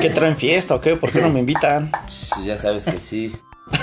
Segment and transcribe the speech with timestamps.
[0.00, 0.96] ¿Qué traen fiesta o qué?
[0.96, 1.90] ¿Por qué no me invitan?
[2.44, 3.34] Ya sabes que sí.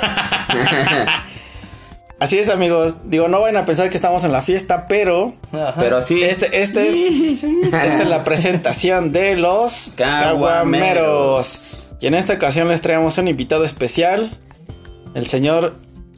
[2.20, 2.96] Así es, amigos.
[3.04, 5.36] Digo, no vayan a pensar que estamos en la fiesta, pero
[5.80, 6.24] Pero sí.
[6.24, 10.34] este, este es, esta es la presentación de los Caguameros.
[10.34, 11.94] Caguameros.
[12.00, 14.36] Y en esta ocasión les traemos un invitado especial,
[15.14, 15.76] el señor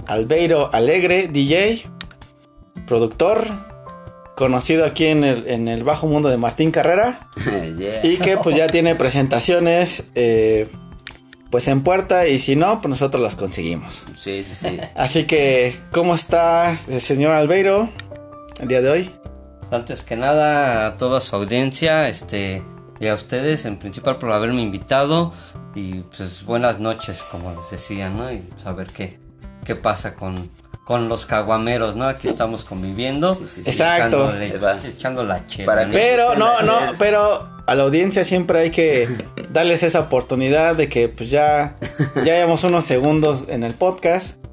[0.07, 1.83] Albeiro Alegre, DJ,
[2.87, 3.45] productor,
[4.39, 7.19] conocido aquí en el, en el bajo mundo de Martín Carrera.
[7.79, 8.05] Yeah.
[8.05, 10.67] Y que pues ya tiene presentaciones eh,
[11.49, 14.05] pues en puerta y si no, pues nosotros las conseguimos.
[14.17, 14.79] Sí, sí, sí.
[14.95, 17.89] Así que, ¿cómo está el señor Albeiro
[18.61, 19.11] el día de hoy?
[19.71, 22.63] Antes que nada, a toda su audiencia, este,
[22.99, 25.33] y a ustedes en principal por haberme invitado.
[25.75, 28.31] Y pues buenas noches, como les decía, ¿no?
[28.31, 29.19] Y pues, a ver qué,
[29.63, 30.49] qué pasa con,
[30.89, 32.05] con los caguameros, ¿no?
[32.05, 33.35] Aquí estamos conviviendo.
[33.35, 33.69] Sí, sí, sí.
[33.69, 34.33] Exacto.
[34.33, 35.87] Echándole- echando la chela.
[35.93, 36.95] Pero, no, no, chela.
[36.97, 39.07] pero a la audiencia siempre hay que
[39.51, 41.75] darles esa oportunidad de que pues ya,
[42.15, 44.43] ya llevamos unos segundos en el podcast.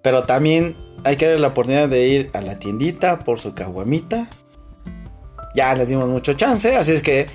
[0.00, 4.28] Pero también hay que darle la oportunidad de ir a la tiendita por su caguamita.
[5.56, 7.26] Ya les dimos mucho chance, así es que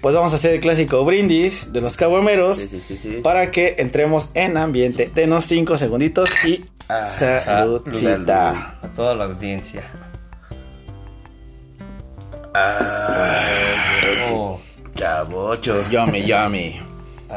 [0.00, 2.58] pues vamos a hacer el clásico brindis de los caguameros.
[2.58, 3.08] Sí, sí, sí, sí.
[3.22, 5.08] Para que entremos en ambiente.
[5.14, 8.78] Denos cinco segunditos y Ah, saludcita.
[8.82, 9.84] A toda la audiencia.
[12.54, 14.00] Ah,
[14.32, 14.58] Oh.
[15.90, 16.80] Yummy, yummy.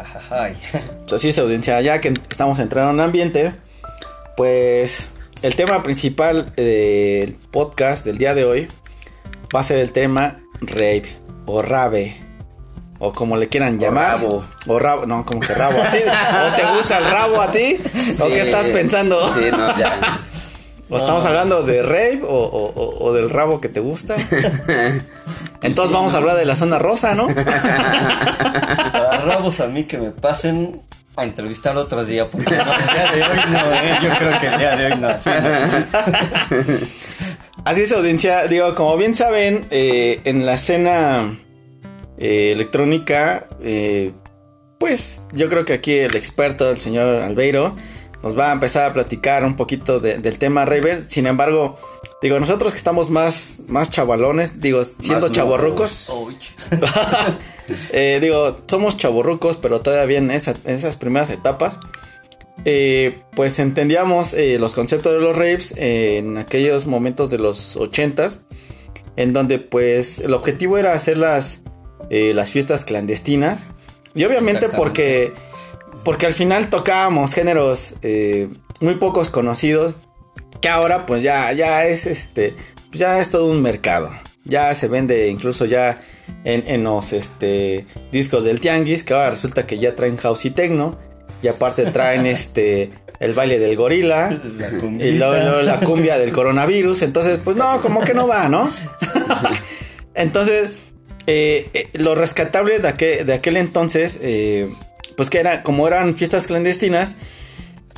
[1.01, 1.79] Pues así es, audiencia.
[1.81, 3.53] Ya que estamos entrando en ambiente,
[4.35, 5.09] pues
[5.43, 8.67] el tema principal del podcast del día de hoy
[9.55, 12.17] va a ser el tema rape o rave.
[13.05, 14.13] O como le quieran llamar.
[14.21, 14.45] rabo.
[14.67, 15.05] O rabo.
[15.05, 15.97] No, como que rabo a ti.
[15.99, 17.77] ¿O te gusta el rabo a ti?
[18.21, 19.33] ¿O qué estás pensando?
[19.33, 20.19] Sí, no, ya.
[20.89, 24.15] ¿O estamos hablando de rape o, o- o- o del rabo que te gusta?
[25.61, 27.27] Entonces vamos a hablar de la zona rosa, ¿no?
[27.27, 30.79] Para rabos a mí que me pasen
[31.17, 33.97] a entrevistar otro día, porque no, el día de hoy no, ¿eh?
[34.01, 35.09] Yo creo que el día de hoy no.
[37.65, 38.43] Así es, audiencia.
[38.47, 41.37] Digo, como bien saben, eh, en la escena
[42.17, 44.11] eh, electrónica, eh,
[44.79, 47.75] pues yo creo que aquí el experto, el señor Albeiro,
[48.21, 51.05] nos va a empezar a platicar un poquito de- del tema Raver.
[51.09, 51.77] Sin embargo,
[52.21, 56.09] digo, nosotros que estamos más, más chavalones, digo, siendo chavorrucos,
[57.91, 61.79] eh, digo, somos chavorrucos, pero todavía en, esa- en esas primeras etapas.
[62.65, 68.41] eh, pues entendíamos eh, los conceptos de los rapes en aquellos momentos de los 80s,
[69.17, 71.63] en donde pues el objetivo era hacer las,
[72.09, 73.67] eh, las fiestas clandestinas.
[74.15, 75.33] Y obviamente porque,
[76.03, 78.49] porque al final tocábamos géneros eh,
[78.79, 79.95] muy pocos conocidos,
[80.61, 82.55] que ahora pues ya, ya es este,
[82.91, 84.11] ya es todo un mercado.
[84.45, 86.01] Ya se vende incluso ya
[86.43, 90.51] en, en los este, discos del Tianguis, que ahora resulta que ya traen house y
[90.51, 90.97] techno.
[91.41, 94.29] Y aparte traen este el baile del gorila.
[94.57, 97.03] La Y luego, luego la cumbia del coronavirus.
[97.03, 98.69] Entonces, pues no, como que no va, ¿no?
[100.13, 100.79] entonces,
[101.27, 104.69] eh, eh, lo rescatable de aquel, de aquel entonces, eh,
[105.17, 107.15] pues que era, como eran fiestas clandestinas,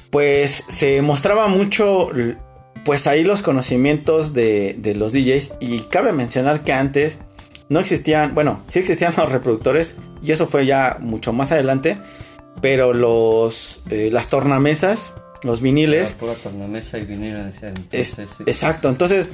[0.09, 2.09] pues se mostraba mucho,
[2.84, 5.53] pues ahí los conocimientos de, de los DJs.
[5.59, 7.18] Y cabe mencionar que antes
[7.69, 11.97] no existían, bueno, sí existían los reproductores, y eso fue ya mucho más adelante,
[12.62, 17.06] pero los, las tornamesas, los viniles, La pura tornamesa y
[17.91, 18.24] es- sí.
[18.46, 19.28] exacto, entonces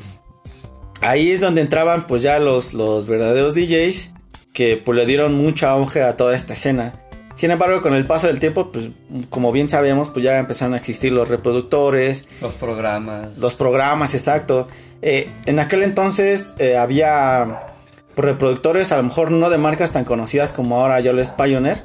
[1.02, 4.12] ahí es donde entraban pues ya los, los verdaderos DJs
[4.54, 6.94] que pues le dieron mucha auge a toda esta escena.
[7.36, 8.90] Sin embargo, con el paso del tiempo, pues
[9.30, 13.38] como bien sabemos, pues ya empezaron a existir los reproductores, Los programas.
[13.38, 14.68] los programas, exacto.
[15.02, 17.62] Eh, en aquel entonces eh, había
[18.16, 21.82] reproductores, a lo mejor no de marcas tan conocidas como ahora Yoles Pioneer,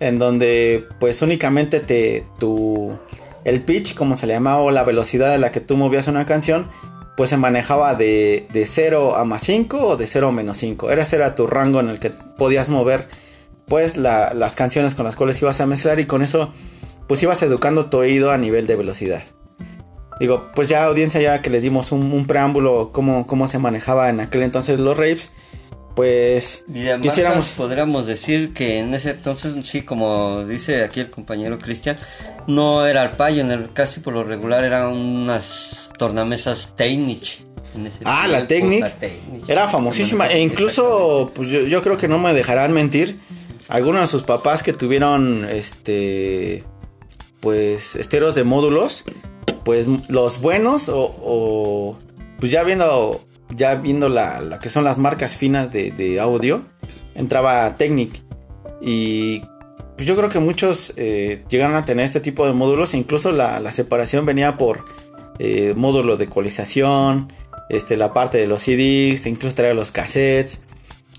[0.00, 2.98] en donde pues únicamente te tu
[3.44, 6.26] el pitch, como se le llamaba, o la velocidad a la que tú movías una
[6.26, 6.68] canción,
[7.18, 10.88] pues se manejaba de, de 0 a más 5 o de 0 a menos 5.
[10.92, 13.08] Ese era tu rango en el que podías mover
[13.66, 16.52] pues la- las canciones con las cuales ibas a mezclar y con eso
[17.08, 19.24] pues ibas educando tu oído a nivel de velocidad.
[20.20, 24.10] Digo, pues ya audiencia, ya que le dimos un, un preámbulo cómo, cómo se manejaba
[24.10, 25.32] en aquel entonces los rapes,
[25.98, 27.16] pues quisiéramos...
[27.16, 31.98] marcas podríamos decir que en ese entonces, sí, como dice aquí el compañero Cristian,
[32.46, 37.40] no era el Pioneer, casi por lo regular eran unas tornamesas Technic.
[38.04, 38.86] Ah, la Technic.
[39.48, 43.18] Era famosísima e incluso pues yo, yo creo que no me dejarán mentir.
[43.66, 46.62] Algunos de sus papás que tuvieron este
[47.40, 49.02] pues esteros de módulos,
[49.64, 51.98] pues los buenos o, o,
[52.38, 53.20] pues ya viendo
[53.54, 56.64] ya viendo la, que son las marcas finas de, audio,
[57.14, 58.22] entraba Technic.
[58.80, 59.40] Y
[59.96, 62.94] pues yo creo que muchos eh, llegaron a tener este tipo de módulos.
[62.94, 64.84] Incluso la, la separación venía por
[65.38, 67.32] eh, módulo de ecualización,
[67.68, 70.60] este, la parte de los CDs, incluso traía los cassettes.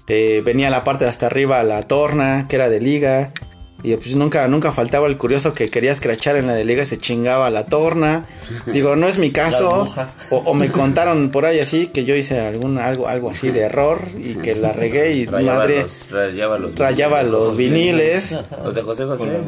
[0.07, 3.31] Eh, venía la parte de hasta arriba la torna, que era de liga.
[3.81, 6.85] Y pues nunca, nunca faltaba el curioso que quería escrachar en la de liga y
[6.85, 8.25] se chingaba la torna.
[8.65, 9.87] Digo, no es mi caso.
[10.29, 13.61] O, o me contaron por ahí así que yo hice algún, algo, algo así de
[13.61, 18.35] error y que la regué y Rayaba madre los, rayaba los, rayaba los viniles.
[18.63, 19.41] Los de José José.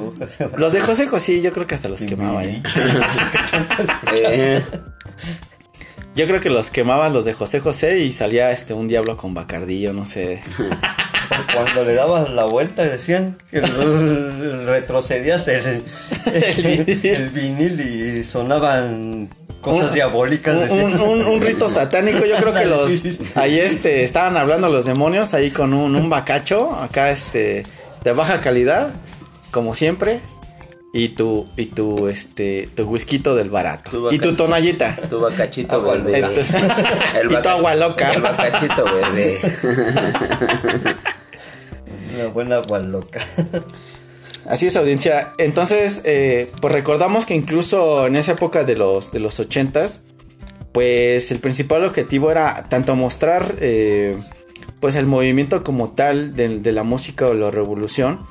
[0.57, 2.43] Los de José José yo creo que hasta los quemaba.
[2.45, 2.61] ¿eh?
[4.13, 4.61] Eh,
[6.13, 9.33] Yo creo que los quemabas los de José José y salía este un diablo con
[9.33, 10.41] bacardillo, no sé.
[11.53, 15.83] Cuando le dabas la vuelta decían que el- retrocedías el,
[16.33, 19.29] el, el vinil y sonaban
[19.61, 20.69] cosas Un- diabólicas.
[20.71, 22.91] Un, un- rito satánico, yo creo que los
[23.35, 27.63] ahí este estaban hablando los demonios ahí con un, un bacacho acá este
[28.03, 28.89] de baja calidad,
[29.51, 30.19] como siempre.
[30.93, 33.91] Y tu, y tu, este, tu whisky del barato.
[33.91, 34.93] Tu y tu tonallita.
[35.09, 36.17] tu bacachito Agua bebé.
[36.17, 36.41] El tu-
[37.23, 38.11] y tu baca- agua loca.
[38.13, 39.39] El bacachito bebé.
[42.21, 43.19] Una buena agua loca.
[44.45, 45.33] Así es, audiencia.
[45.37, 49.99] Entonces, eh, pues recordamos que incluso en esa época de los, de los 80s,
[50.71, 54.17] pues el principal objetivo era tanto mostrar eh,
[54.79, 58.25] pues el movimiento como tal de, de la música o la revolución,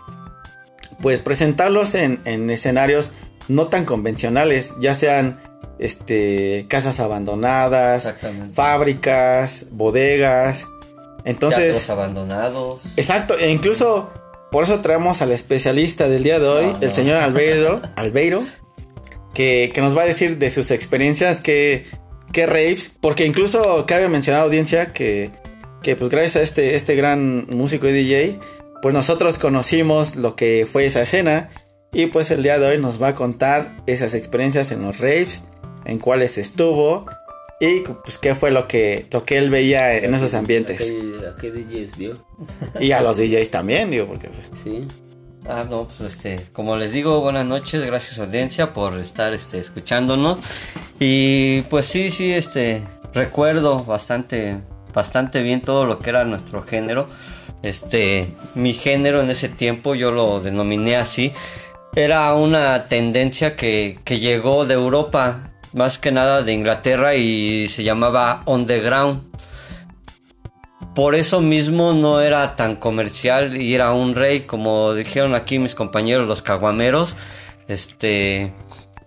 [1.00, 3.12] pues presentarlos en, en escenarios
[3.48, 5.40] no tan convencionales, ya sean
[5.80, 8.14] este, casas abandonadas,
[8.54, 10.66] fábricas, bodegas.
[11.24, 12.82] Entonces, Teatros abandonados.
[12.96, 14.10] Exacto, e incluso
[14.50, 18.42] por eso traemos al especialista del día de hoy, No, el señor Albeiro, Albeiro
[19.34, 21.84] que, que nos va a decir de sus experiencias, que,
[22.32, 25.30] que raves, porque incluso cabe mencionar audiencia que,
[25.82, 28.38] que pues gracias a este, este gran músico y DJ,
[28.82, 31.50] pues nosotros conocimos lo que fue esa escena
[31.92, 35.42] y pues el día de hoy nos va a contar esas experiencias en los raves,
[35.84, 37.06] en cuáles estuvo
[37.60, 40.80] y pues qué fue lo que, lo que él veía en esos ambientes.
[40.80, 42.24] ¿A qué, a qué DJs vio?
[42.80, 44.88] Y a los DJs también, digo, porque pues, Sí.
[45.46, 50.38] Ah, no, pues este, como les digo, buenas noches, gracias audiencia por estar este, escuchándonos.
[50.98, 52.82] Y pues sí, sí, este,
[53.14, 54.58] recuerdo bastante,
[54.94, 57.08] bastante bien todo lo que era nuestro género.
[57.62, 61.32] Este, mi género en ese tiempo, yo lo denominé así,
[61.94, 67.84] era una tendencia que, que llegó de Europa, más que nada de Inglaterra y se
[67.84, 69.22] llamaba underground.
[70.94, 75.74] Por eso mismo no era tan comercial y era un rey, como dijeron aquí mis
[75.74, 77.16] compañeros los caguameros.
[77.68, 78.52] Este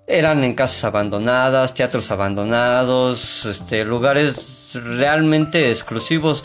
[0.07, 6.43] eran en casas abandonadas, teatros abandonados, este lugares realmente exclusivos.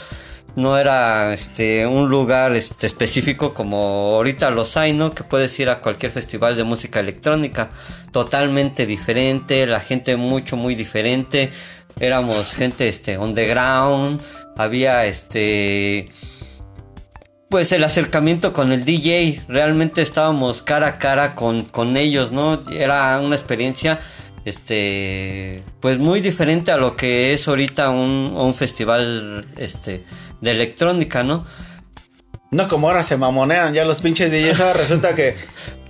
[0.58, 5.12] No era este un lugar este, específico como ahorita los hay, ¿no?
[5.12, 7.70] Que puedes ir a cualquier festival de música electrónica.
[8.10, 11.52] Totalmente diferente, la gente mucho, muy diferente.
[12.00, 14.20] Éramos gente este underground,
[14.56, 16.10] había este
[17.48, 22.64] pues el acercamiento con el DJ, realmente estábamos cara a cara con, con ellos, ¿no?
[22.72, 24.00] Era una experiencia
[24.44, 30.04] este pues muy diferente a lo que es ahorita un, un festival este
[30.40, 31.44] de electrónica, ¿no?
[32.50, 35.36] No como ahora se mamonean ya los pinches DJs, ahora resulta que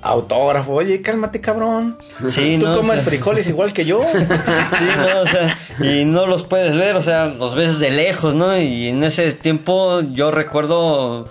[0.03, 1.97] autógrafo, oye, cálmate cabrón.
[2.29, 2.73] Sí, Tú ¿no?
[2.73, 4.01] O comes sea, frijoles igual que yo.
[4.13, 8.35] Sí, no, o sea, y no los puedes ver, o sea, los ves de lejos,
[8.35, 8.59] ¿no?
[8.59, 11.29] Y en ese tiempo yo recuerdo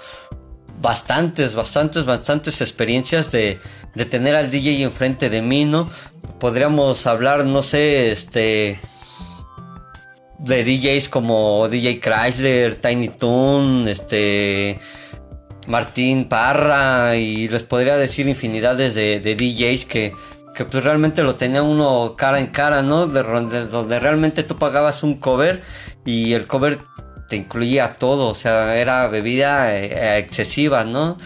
[0.82, 3.60] bastantes, bastantes, bastantes experiencias de,
[3.96, 5.90] de tener al DJ enfrente de mí, ¿no?
[6.40, 8.80] Podríamos hablar, no sé, este
[10.40, 14.80] de DJs como DJ Chrysler, Tiny Toon, este
[15.68, 20.14] Martín Parra y les podría decir infinidades de, DJs que,
[20.56, 23.08] que pues realmente lo tenía uno cara en cara, ¿no?
[23.08, 25.62] De, donde, donde realmente tú pagabas un cover
[26.06, 26.80] y el cover
[27.28, 31.18] te incluía todo, o sea, era bebida eh, excesiva, ¿no?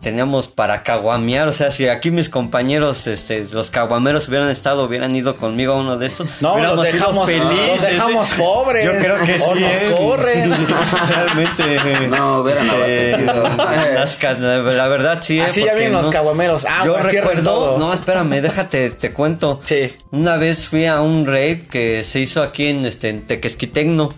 [0.00, 5.14] Teníamos para caguamear, o sea, si aquí mis compañeros, este, los caguameros hubieran estado, hubieran
[5.14, 8.84] ido conmigo a uno de estos, No, hubiéramos los sido dejamos, felices, los dejamos pobres.
[8.86, 9.60] Yo creo que o sí.
[9.60, 9.94] nos ¿eh?
[9.98, 10.54] corren.
[11.08, 12.08] Realmente.
[12.08, 13.24] No, hubieran este,
[14.72, 15.38] la verdad sí.
[15.38, 15.42] ¿eh?
[15.44, 16.64] Así ya vienen los caguameros.
[16.68, 17.78] Ah, Yo pues, recuerdo, todo.
[17.78, 19.60] no, espérame, déjate, te cuento.
[19.64, 19.92] Sí.
[20.12, 24.14] Una vez fui a un rape que se hizo aquí en, este, en Tequesquitengo.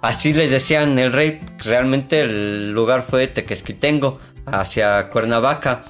[0.00, 1.42] Así le decían el rape.
[1.64, 4.18] Realmente el lugar fue Tequesquitengo,
[4.52, 5.82] hacia Cuernavaca.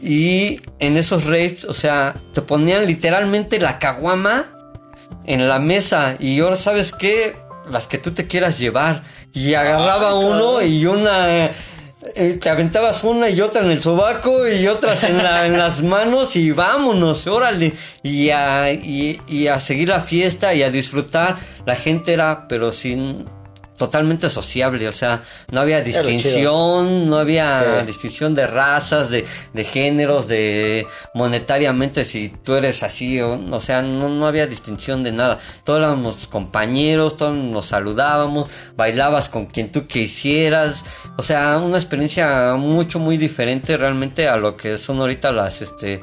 [0.00, 4.46] Y en esos rapes, o sea, te ponían literalmente la caguama
[5.24, 6.16] en la mesa.
[6.18, 7.36] Y ahora, ¿sabes qué?
[7.70, 9.04] Las que tú te quieras llevar.
[9.32, 11.46] Y agarraba uno y una.
[12.16, 15.82] eh, te aventabas una y otra en el sobaco y otras en, la- en las
[15.82, 17.72] manos y vámonos, órale.
[18.02, 21.36] Y a, y, y a seguir la fiesta y a disfrutar.
[21.64, 23.24] La gente era, pero sin
[23.86, 27.86] totalmente sociable, o sea, no había distinción, no había Sí.
[27.86, 33.82] distinción de razas, de, de géneros, de monetariamente si tú eres así o, o sea,
[33.82, 35.38] no, no había distinción de nada.
[35.64, 40.84] Todos éramos compañeros, todos nos saludábamos, bailabas con quien tú quisieras,
[41.18, 46.00] o sea, una experiencia mucho muy diferente realmente a lo que son ahorita las este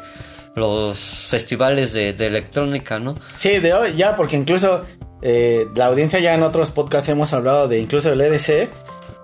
[0.56, 3.16] los festivales de, de electrónica, ¿no?
[3.38, 4.84] Sí, de hoy ya, porque incluso
[5.22, 8.70] eh, la audiencia ya en otros podcasts hemos hablado de incluso el EDC,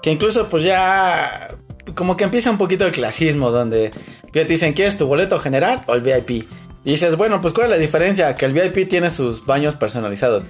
[0.01, 1.55] que incluso pues ya
[1.95, 3.91] como que empieza un poquito el clasismo, donde
[4.31, 6.47] te dicen, ¿quieres tu boleto general o el VIP?
[6.83, 8.35] Y dices, bueno, pues ¿cuál es la diferencia?
[8.35, 10.43] Que el VIP tiene sus baños personalizados.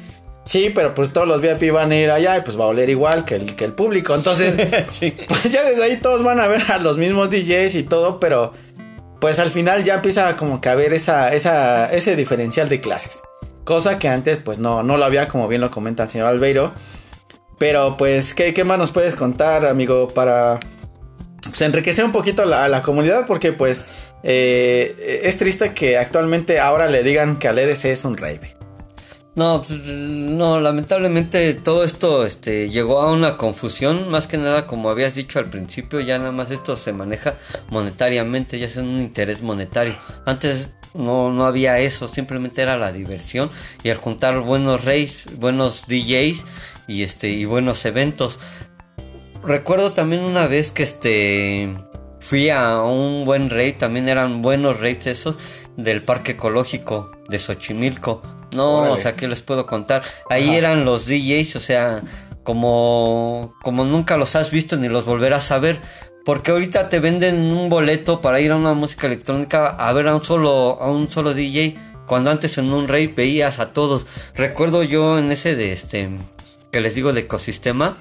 [0.43, 2.89] Sí, pero pues todos los VIP van a ir allá y pues va a oler
[2.89, 4.13] igual que el, que el público.
[4.13, 4.53] Entonces,
[5.27, 8.53] pues ya desde ahí todos van a ver a los mismos DJs y todo, pero
[9.19, 13.21] pues al final ya empieza como que a haber esa, esa, ese diferencial de clases.
[13.65, 16.71] Cosa que antes pues no, no lo había, como bien lo comenta el señor Albeiro.
[17.57, 20.59] Pero pues, ¿qué, qué más nos puedes contar, amigo, para
[21.43, 23.25] pues, enriquecer un poquito a la, la comunidad?
[23.25, 23.85] Porque pues
[24.23, 28.55] eh, es triste que actualmente ahora le digan que al EDC es un rave.
[29.35, 34.89] No, pues, no, lamentablemente todo esto este, llegó a una confusión, más que nada como
[34.89, 37.35] habías dicho al principio, ya nada más esto se maneja
[37.69, 39.95] monetariamente, ya es un interés monetario.
[40.25, 43.51] Antes no, no había eso, simplemente era la diversión
[43.83, 46.45] y al juntar buenos raves, buenos DJs
[46.87, 48.39] y, este, y buenos eventos.
[49.43, 51.73] Recuerdo también una vez que este
[52.19, 55.37] fui a un buen rave, también eran buenos raves esos
[55.77, 58.23] del parque ecológico de Xochimilco.
[58.55, 58.93] No, Órale.
[58.93, 60.01] o sea, ¿qué les puedo contar?
[60.29, 62.01] Ahí eran los DJs, o sea,
[62.43, 65.79] como, como nunca los has visto ni los volverás a ver.
[66.25, 70.15] Porque ahorita te venden un boleto para ir a una música electrónica a ver a
[70.15, 71.77] un solo, a un solo DJ.
[72.07, 74.07] Cuando antes en un rave veías a todos.
[74.33, 76.09] Recuerdo yo en ese de este
[76.71, 77.97] que les digo de ecosistema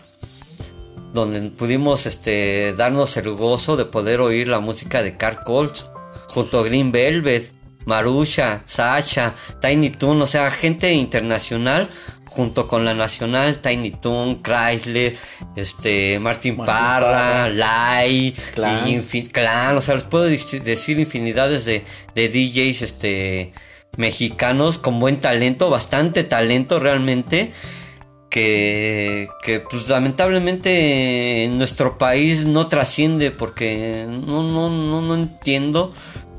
[1.14, 5.86] donde pudimos este darnos el gozo de poder oír la música de Carl Coles
[6.28, 7.52] junto a Green Velvet,
[7.86, 11.88] Marusha, Sasha, Tiny Toon, o sea, gente internacional
[12.26, 15.16] junto con la nacional Tiny Toon, Chrysler,
[15.56, 18.88] este Martin, Martin Parra, Parra, Lai, Clan.
[18.88, 23.52] y Clan, o sea, les puedo dec- decir infinidades de, de DJs este
[23.96, 27.52] mexicanos con buen talento, bastante talento realmente
[28.28, 35.94] que, que pues lamentablemente en nuestro país no trasciende porque no, no, no, no entiendo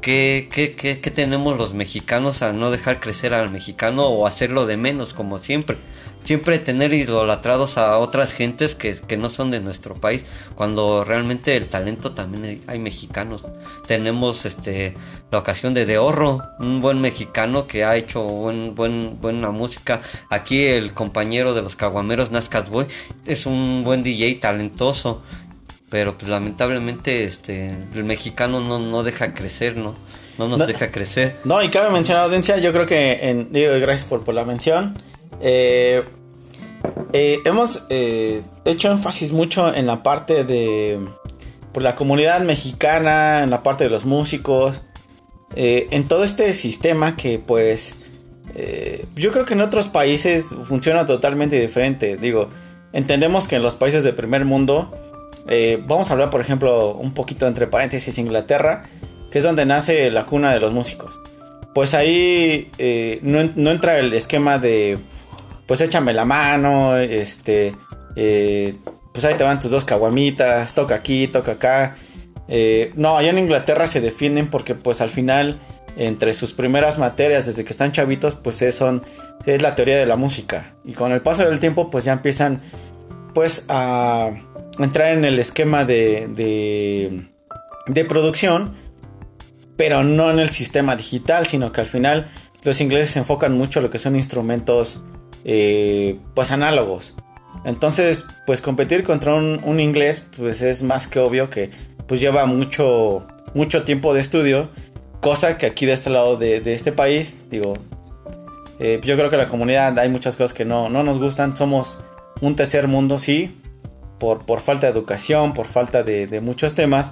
[0.05, 4.77] qué, qué, qué- tenemos los mexicanos al no dejar crecer al mexicano o hacerlo de
[4.77, 5.77] menos como siempre.
[6.23, 11.55] Siempre tener idolatrados a otras gentes que, que no son de nuestro país, cuando realmente
[11.55, 13.43] el talento también hay, hay mexicanos.
[13.87, 14.95] Tenemos este
[15.31, 20.01] la ocasión de De Horro, un buen mexicano que ha hecho buen, buen, buena música.
[20.31, 22.85] Aquí el compañero de los caguameros Nazcas Boy
[23.25, 25.21] es un buen DJ talentoso.
[25.89, 29.95] Pero pues lamentablemente este el mexicano no, no deja crecer, ¿no?
[30.37, 30.65] No nos No.
[30.67, 31.37] deja crecer.
[31.45, 34.97] No, y cabe mencionar, audiencia, yo creo que, en, digo, gracias por, por la mención.
[35.41, 36.03] Eh,
[37.13, 40.99] eh, hemos eh, hecho énfasis mucho en la parte de
[41.71, 44.75] por la comunidad mexicana, en la parte de los músicos,
[45.55, 47.95] en todo este sistema que pues
[49.15, 52.15] yo creo que en otros países funciona totalmente diferente.
[52.17, 52.49] Digo,
[52.93, 54.93] entendemos que en los países de primer mundo,
[55.47, 58.83] eh, vamos a hablar por ejemplo un poquito entre paréntesis Inglaterra,
[59.29, 61.19] que es donde nace la cuna de los músicos.
[61.73, 64.97] Pues ahí eh, no, no entra el esquema de,
[65.67, 67.73] pues échame la mano, este,
[68.15, 68.75] eh,
[69.11, 71.97] pues ahí te van tus dos caguamitas, toca aquí, toca acá.
[72.95, 75.59] No, allá en Inglaterra se defienden porque pues al final,
[75.97, 79.01] entre sus primeras materias, desde que están chavitos, pues es, son,
[79.45, 80.75] es la teoría de la música.
[80.85, 82.61] Y con el paso del tiempo, pues ya empiezan
[83.33, 84.31] pues a
[84.79, 87.27] entrar en el esquema de, de,
[87.87, 88.85] de producción
[89.77, 92.29] pero no en el sistema digital, sino que al final
[92.63, 95.01] los ingleses se enfocan mucho en lo que son instrumentos
[95.43, 97.13] eh, pues análogos.
[97.65, 101.71] Entonces, pues competir contra un, inglés, pues es más que obvio que
[102.07, 104.69] pues lleva mucho, mucho tiempo de estudio,
[105.21, 107.73] cosa que aquí de este lado de, de este país, digo,
[108.79, 111.99] eh, yo creo que la comunidad hay muchas cosas que no, no nos gustan, somos
[112.41, 113.57] un tercer mundo, sí,
[114.25, 117.11] por, por falta de educación, por falta de, de muchos temas,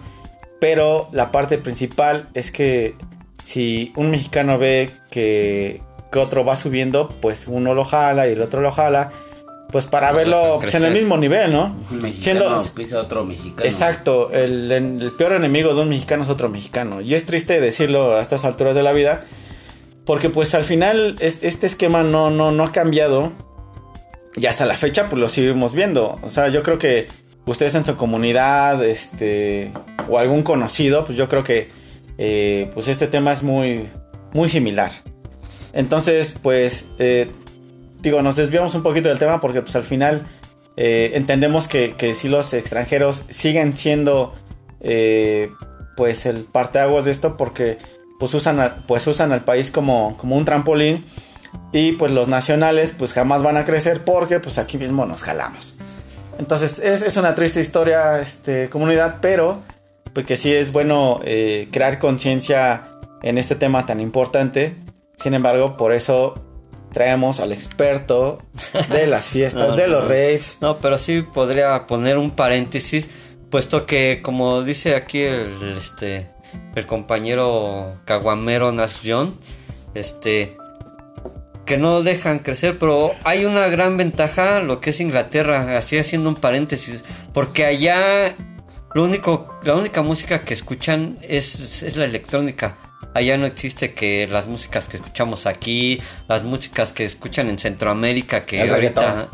[0.60, 2.96] pero la parte principal es que
[3.43, 8.41] si un mexicano ve que, que otro va subiendo, pues uno lo jala y el
[8.41, 9.12] otro lo jala.
[9.72, 11.75] pues para No verlo pues, en el mismo nivel, ¿no?
[11.91, 13.63] Mexicano Siendo, otro mexicano.
[13.70, 17.00] Exacto, el, el peor enemigo de un mexicano es otro mexicano.
[17.01, 19.25] Y es triste decirlo a estas alturas de la vida,
[20.05, 23.32] porque pues al final es- este esquema no, no, no ha cambiado.
[24.36, 26.20] Y hasta la fecha pues lo seguimos viendo.
[26.22, 27.08] O sea, yo creo que
[27.46, 29.72] ustedes en su comunidad, este,
[30.10, 31.70] o algún conocido, pues yo creo que
[32.18, 33.90] eh, pues este tema es muy,
[34.34, 34.92] muy similar.
[35.74, 37.30] Entonces, pues, eh,
[38.02, 40.24] digo, nos desviamos un poquito del tema porque pues al final
[40.78, 44.34] eh, entendemos que, que si los extranjeros siguen siendo
[44.82, 45.52] eh,
[45.96, 47.78] pues el parteaguas de esto porque
[48.20, 51.06] pues usan, pues usan al país como, como un trampolín
[51.72, 55.76] y pues los nacionales pues jamás van a crecer porque pues aquí mismo nos jalamos.
[56.40, 59.60] Entonces es, es una triste historia, este, comunidad, pero
[60.14, 62.90] pues que sí es bueno eh, crear conciencia
[63.22, 64.76] en este tema tan importante.
[65.16, 66.36] Sin embargo, por eso
[66.92, 68.38] traemos al experto
[68.90, 70.10] de las fiestas, No, de los no.
[70.10, 70.58] raves.
[70.62, 73.10] No, pero sí podría poner un paréntesis,
[73.50, 76.30] puesto que como dice aquí el, este,
[76.76, 79.38] el compañero caguamero Nash John,
[79.96, 80.58] este,
[81.65, 86.29] que no dejan crecer, pero hay una gran ventaja, lo que es Inglaterra, así haciendo
[86.29, 88.36] un paréntesis, porque allá
[88.93, 92.77] lo único, la única música que escuchan es, es la electrónica.
[93.15, 98.46] Allá no existe que las músicas que escuchamos aquí, las músicas que escuchan en Centroamérica,
[98.46, 99.29] que El ahorita reggaetón.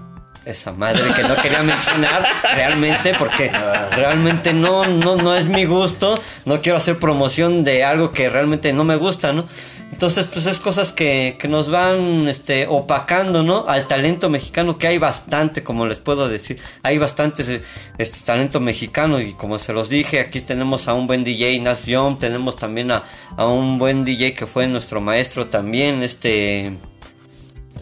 [0.46, 3.52] esa madre que no quería mencionar realmente porque
[3.92, 8.74] realmente no, no, no es mi gusto, no quiero hacer promoción de algo que realmente
[8.74, 9.46] no me gusta, ¿no?
[9.92, 13.66] Entonces, pues es cosas que, que nos van este, opacando, ¿no?
[13.68, 16.60] Al talento mexicano, que hay bastante, como les puedo decir.
[16.84, 17.62] Hay bastante
[17.98, 21.86] este, talento mexicano y como se los dije, aquí tenemos a un buen DJ, Nas
[21.86, 23.04] Young, tenemos también a,
[23.36, 26.78] a un buen DJ que fue nuestro maestro también, este...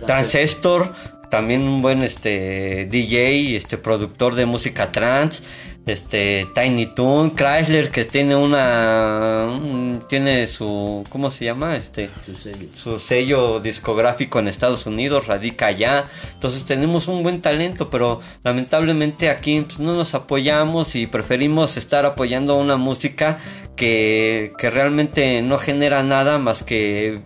[0.05, 0.93] Transistor,
[1.29, 5.43] también un buen este DJ, este productor de música trans,
[5.85, 11.77] este Tiny Toon, Chrysler que tiene una un- tiene su ¿cómo se llama?
[11.77, 12.67] Este Su sello.
[12.75, 16.05] su sello discográfico en Estados Unidos, radica allá.
[16.33, 22.05] Entonces tenemos un buen talento, pero lamentablemente aquí pues, no nos apoyamos y preferimos estar
[22.05, 23.37] apoyando una música
[23.77, 27.21] que, que realmente no genera nada más que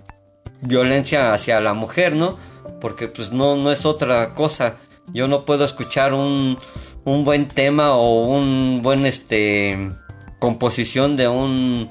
[0.61, 2.37] violencia hacia la mujer, ¿no?
[2.81, 4.75] Porque pues no, no es otra cosa.
[5.13, 6.57] Yo no puedo escuchar un,
[7.05, 9.77] un buen tema o un buen este
[10.39, 11.89] composición de un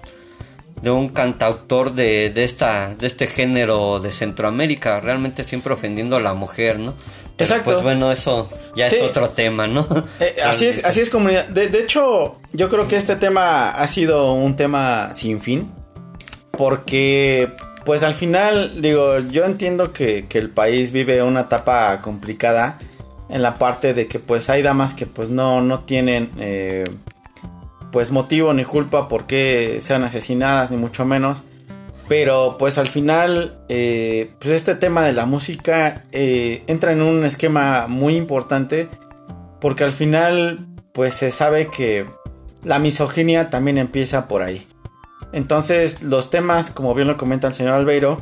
[0.83, 6.20] de un cantautor de, de esta de este género de Centroamérica, realmente siempre ofendiendo a
[6.20, 6.94] la mujer, ¿no?
[7.37, 7.70] Pero, Exacto.
[7.70, 8.96] Pues bueno, eso ya Sí.
[8.96, 9.87] es otro tema, ¿no?
[10.20, 11.46] Eh, así es, así es comunidad.
[11.48, 15.70] De, de hecho, yo creo que este tema ha sido un tema sin fin.
[16.57, 17.50] Porque,
[17.90, 22.79] pues al final, digo, yo entiendo que, que el país vive una etapa complicada.
[23.29, 26.85] En la parte de que pues hay damas que pues no, no tienen eh,
[27.90, 31.42] pues motivo ni culpa por qué sean asesinadas, ni mucho menos.
[32.07, 37.24] Pero pues al final, eh, pues este tema de la música eh, entra en un
[37.24, 38.88] esquema muy importante
[39.61, 42.07] porque al final, pues se sabe que
[42.62, 44.64] la misoginia también empieza por ahí.
[45.32, 48.20] Entonces, los temas, como bien lo comenta el señor Albeiro,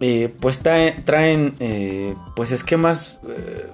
[0.00, 3.70] eh, pues traen, traen eh, pues esquemas, eh,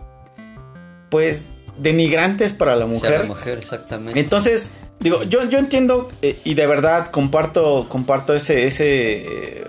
[1.11, 3.21] pues denigrantes para la mujer.
[3.21, 4.19] la mujer, exactamente.
[4.19, 9.65] Entonces, digo, yo, yo entiendo y de verdad comparto, comparto ese, ese,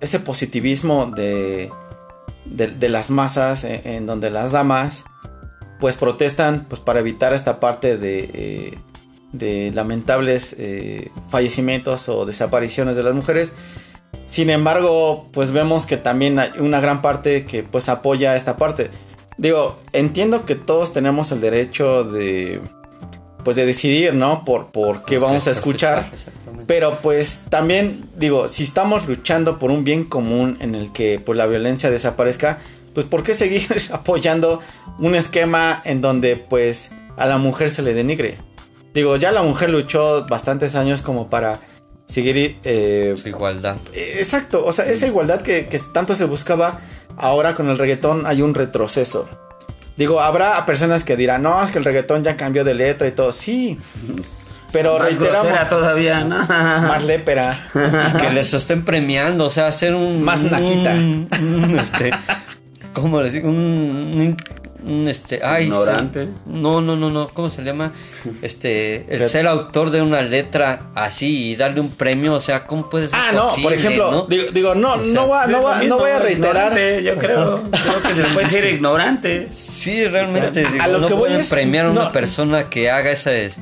[0.00, 1.70] ese positivismo de,
[2.44, 5.04] de, de las masas en, en donde las damas
[5.80, 8.78] pues protestan pues para evitar esta parte de,
[9.32, 13.52] de lamentables eh, fallecimientos o desapariciones de las mujeres.
[14.26, 18.90] Sin embargo, pues vemos que también hay una gran parte que pues apoya esta parte.
[19.38, 22.60] Digo, entiendo que todos tenemos el derecho de
[23.44, 24.44] pues de decidir, ¿no?
[24.44, 26.04] Por, por qué vamos a escuchar.
[26.66, 31.36] Pero pues también digo, si estamos luchando por un bien común en el que pues
[31.36, 32.58] la violencia desaparezca,
[32.94, 34.60] pues ¿por qué seguir apoyando
[34.98, 38.38] un esquema en donde pues a la mujer se le denigre?
[38.94, 41.58] Digo, ya la mujer luchó bastantes años como para
[42.06, 42.58] seguir...
[42.64, 43.76] eh, Su igualdad.
[43.94, 46.80] eh, Exacto, o sea, esa igualdad que, que tanto se buscaba,
[47.16, 49.28] ahora con el reggaetón hay un retroceso.
[49.96, 53.12] Digo, habrá personas que dirán, no, es que el reggaetón ya cambió de letra y
[53.12, 53.32] todo.
[53.32, 53.78] Sí,
[54.72, 55.68] pero Más reiteramos.
[55.68, 56.38] todavía, ¿no?
[56.48, 57.60] Más lépera.
[58.18, 60.92] que les estén premiando, o sea, hacer un Más naquita.
[60.92, 62.10] un- un, este,
[62.94, 63.48] ¿cómo les digo?
[63.48, 64.36] Un,
[64.84, 66.24] un- este, ay, Ignorante.
[66.26, 67.92] se- no, no, no, no, ¿cómo se llama?
[68.42, 72.88] Este, el ser autor de una letra así y darle un premio, o sea, ¿cómo
[72.90, 74.26] puede ser Ah, no, por ejemplo, no?
[74.26, 76.72] digo, digo, no, O sea, no, voy a- no, voy a- no voy a reiterar.
[76.72, 77.62] Ignorante, yo creo.
[77.70, 79.48] Creo que se puede decir ignorante.
[79.50, 82.12] Sí, realmente, O sea, digo, a lo no que pueden premiar a una no.
[82.12, 83.56] persona que haga esas,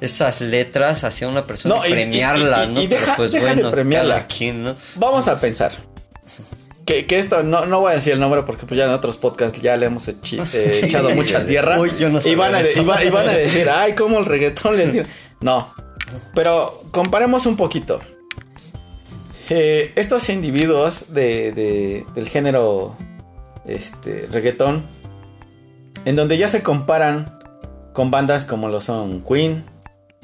[0.00, 2.82] esas letras hacia una persona No, y premiarla, y- y- ¿no?
[2.82, 4.14] y Pero, deja- pues deja de bueno, premiarla.
[4.16, 4.76] cada quien, ¿no?
[4.96, 5.72] Vamos a pensar.
[6.86, 9.16] Que, que esto, no, no voy a decir el nombre porque pues ya en otros
[9.16, 11.80] podcasts ya le hemos echi- eh, echado mucha tierra.
[11.80, 12.82] Uy, yo no y, van a, sabía de- eso.
[12.82, 15.06] y va- y van a decir, ay, ¿cómo el reggaetón le tira?".
[15.40, 15.72] No.
[16.34, 18.00] Pero comparemos un poquito.
[19.50, 22.96] Eh, estos individuos de, de- del género
[23.66, 24.86] este, reggaetón,
[26.04, 27.38] en donde ya se comparan
[27.92, 29.64] con bandas como lo son Queen,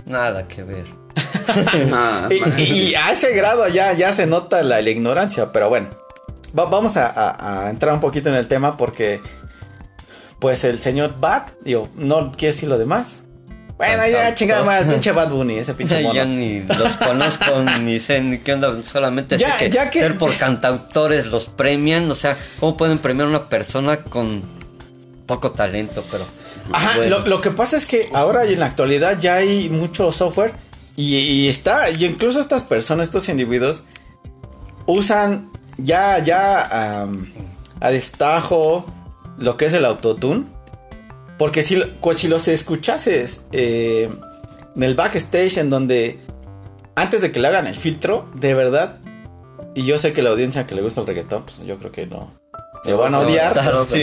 [0.07, 0.85] Nada que ver.
[2.31, 5.89] Y, y- y a ese grado ya, ya se nota la, la ignorancia, pero bueno.
[6.59, 9.21] Va- vamos a, a- a entrar un poquito en el tema porque,
[10.39, 13.21] pues el señor Bat, digo, no quiero decir lo demás.
[13.77, 16.15] Bueno, ya chingada madre, el pinche Bad Bunny, ese pinche mono.
[16.15, 17.45] ya ni los conozco,
[17.81, 21.47] ni sé ni qué onda, solamente Ya- sé que, ya que- ser por cantautores los
[21.47, 24.43] premian, o sea, ¿cómo pueden premiar a una persona con
[25.27, 26.05] poco talento?
[26.11, 26.25] Pero
[26.73, 27.21] Ajá, bueno.
[27.21, 30.53] lo, lo que pasa es que ahora y en la actualidad ya hay mucho software
[30.97, 33.85] y, y está, y incluso estas personas, estos individuos,
[34.85, 35.51] usan
[35.83, 37.03] ya, ya
[37.81, 38.85] a destajo
[39.39, 40.45] lo que es el autotune.
[41.39, 41.77] Porque si,
[42.29, 44.11] los escuchases eh,
[44.77, 46.19] en el backstage en donde
[46.95, 48.99] antes de que le hagan el filtro, de verdad,
[49.75, 52.07] y yo sé que la audiencia que le gusta el reggaetón, pues yo creo que
[52.07, 52.39] no.
[52.85, 53.53] Se No, van a no, odiar,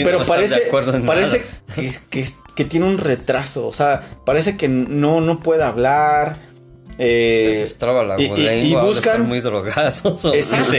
[0.04, 0.62] pero parece,
[1.06, 1.76] parece nada.
[1.76, 3.68] que, que- que tiene un retraso.
[3.68, 6.36] O sea, parece que no, no puede hablar.
[6.96, 10.02] Se eh, traba la y- y- buscan- muy drogados.
[10.34, 10.74] Exacto.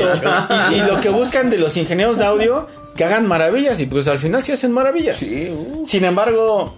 [0.71, 3.79] Y, y lo que buscan de los ingenieros de audio, que hagan maravillas.
[3.79, 5.17] Y pues al final sí hacen maravillas.
[5.17, 5.85] Sí, uh.
[5.85, 6.75] Sin embargo,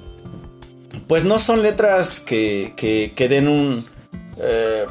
[1.07, 3.85] pues no son letras que, que, que den un.
[4.39, 4.85] eh,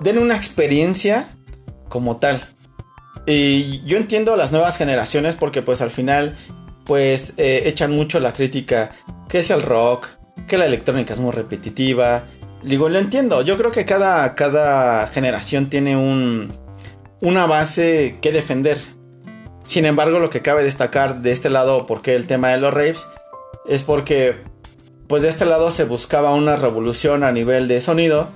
[0.00, 1.28] den una experiencia
[1.88, 2.40] como tal.
[3.26, 6.36] Y yo entiendo a las nuevas generaciones porque pues al final
[6.84, 8.90] pues eh, echan mucho la crítica
[9.28, 10.08] que es el rock,
[10.48, 12.24] que la electrónica es muy repetitiva.
[12.62, 13.42] Digo, lo entiendo.
[13.42, 16.52] Yo creo que cada, cada generación tiene un,
[17.20, 18.78] una base que defender.
[19.64, 23.06] Sin embargo, lo que cabe destacar de este lado, porque el tema de los raves,
[23.66, 24.36] es porque,
[25.06, 28.28] pues de este lado se buscaba una revolución a nivel de sonido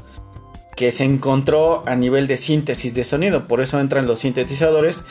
[0.76, 3.46] que se encontró a nivel de síntesis de sonido.
[3.46, 5.04] Por eso entran los sintetizadores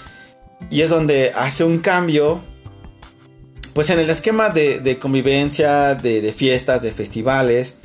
[0.69, 2.41] y es donde hace un cambio,
[3.73, 7.77] pues en el esquema de, convivencia, de fiestas, de festivales.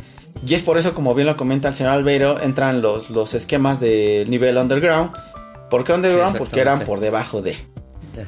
[0.46, 3.80] Y es por eso, como bien lo comenta el señor Albeiro, entran los, los esquemas
[3.80, 5.12] de nivel underground.
[5.70, 6.32] ¿Por qué underground?
[6.32, 7.56] Sí, Porque eran por debajo de.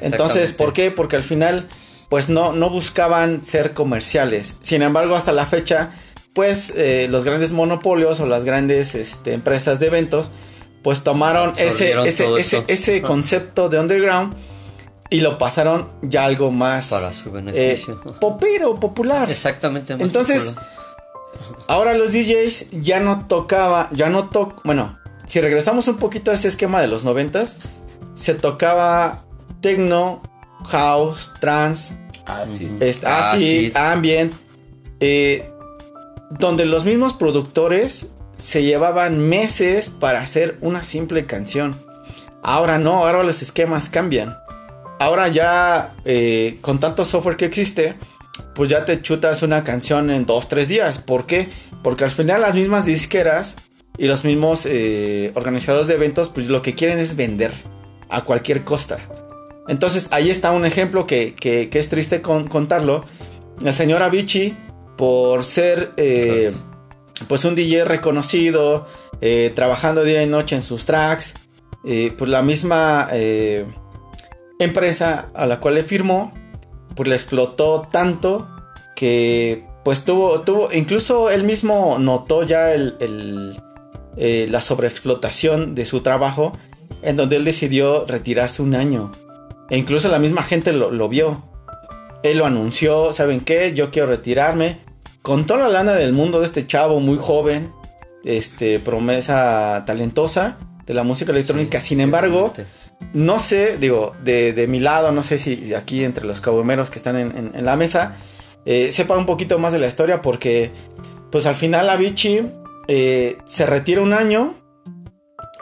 [0.01, 0.51] Entonces.
[0.51, 0.91] ¿por qué?
[0.91, 1.67] Porque al final,
[2.09, 4.57] pues no, no buscaban ser comerciales.
[4.61, 5.91] Sin embargo, hasta la fecha,
[6.33, 10.31] pues eh, los grandes monopolios o las grandes este, empresas de eventos,
[10.83, 14.33] pues tomaron ese, ese, ese, concepto de underground
[15.09, 18.01] y lo pasaron ya algo más Para su eh, beneficio.
[18.19, 19.29] popero, popular.
[19.29, 19.93] Exactamente.
[19.93, 20.80] Entonces, popular.
[21.67, 26.33] Ahora los DJs ya no tocaba, ya no toc, bueno, si regresamos un poquito a
[26.33, 27.57] ese esquema de los noventas,
[28.15, 29.23] se tocaba
[29.61, 30.21] techno,
[30.65, 31.93] house, trance,
[32.45, 32.69] sí.
[33.05, 33.71] Ah, acid, sí.
[33.75, 34.33] ambient,
[34.99, 35.49] eh,
[36.29, 41.75] donde los mismos productores se llevaban meses para hacer una simple canción.
[42.43, 44.37] Ahora no, ahora los esquemas cambian.
[44.99, 47.95] Ahora ya eh, con tanto software que existe,
[48.55, 50.97] pues ya te chutas una canción en dos, tres días.
[50.99, 51.49] ¿Por qué?
[51.83, 53.55] Porque al final las mismas disqueras
[53.97, 57.51] y los mismos eh, organizadores de eventos, pues lo que quieren es vender
[58.09, 58.97] a cualquier costa.
[59.67, 63.05] Entonces ahí está un ejemplo que, que- que es triste con- contarlo.
[63.63, 64.55] El señor Avicii,
[64.97, 66.51] por ser eh,
[67.27, 68.87] pues un DJ reconocido,
[69.21, 71.35] eh, trabajando día y noche en sus tracks,
[71.85, 73.09] eh, pues la misma
[74.59, 76.31] empresa a la cual le firmó,
[77.01, 78.47] pues le explotó tanto
[78.95, 83.59] que pues tuvo, tuvo, incluso él mismo notó ya el, el,
[84.17, 86.53] eh, la sobreexplotación de su trabajo,
[87.01, 89.11] en donde él decidió retirarse un año.
[89.71, 91.43] E incluso la misma gente lo, lo vio.
[92.21, 93.73] Él lo anunció, ¿saben qué?
[93.73, 94.81] Yo quiero retirarme.
[95.23, 97.73] Con toda la lana del mundo de este chavo muy joven,
[98.23, 101.81] este, promesa talentosa de la música electrónica.
[101.81, 102.53] Sin embargo,
[103.13, 107.17] no sé, digo, de, mi lado, no sé si aquí entre los cabomeros que están
[107.17, 108.15] en, la mesa,
[108.65, 110.71] eh, sepa un poquito más de la historia porque,
[111.29, 112.49] pues al final Avicii
[112.87, 114.55] eh, se retira un año,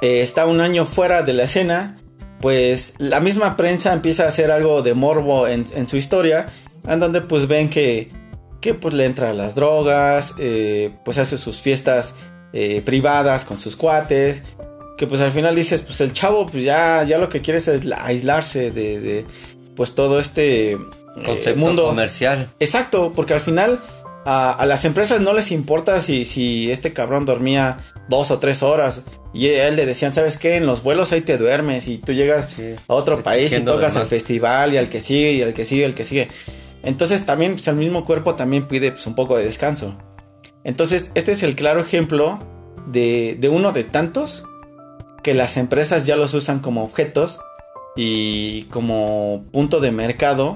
[0.01, 1.99] eh, está un año fuera de la escena,
[2.39, 6.47] pues la misma prensa empieza a hacer algo de morbo en, su historia,
[6.87, 8.09] en donde pues ven que,
[8.61, 12.13] que pues le entra a las drogas, eh, pues hace sus fiestas
[12.83, 14.41] privadas con sus cuates,
[14.99, 17.69] que pues al final dices, pues el chavo pues ya, ya lo que quiere es
[18.03, 19.25] aislarse de, de
[19.73, 20.77] pues todo este
[21.25, 22.49] Concepto mundo comercial.
[22.59, 23.79] Exacto, porque al final
[24.25, 29.03] a, las empresas no les importa si, si este cabrón dormía dos o tres horas.
[29.33, 30.57] Y él le decían, ¿sabes qué?
[30.57, 32.57] En los vuelos ahí te duermes y tú llegas
[32.89, 35.85] a otro país y tocas al festival y al que sigue y al que sigue,
[35.85, 36.27] el que sigue.
[36.83, 39.95] Entonces también, pues el mismo cuerpo también pide pues, un poco de descanso.
[40.65, 42.39] Entonces, este es el claro ejemplo
[42.87, 44.43] de, de uno de tantos
[45.23, 47.39] que las empresas ya los usan como objetos
[47.95, 50.53] y como punto de mercado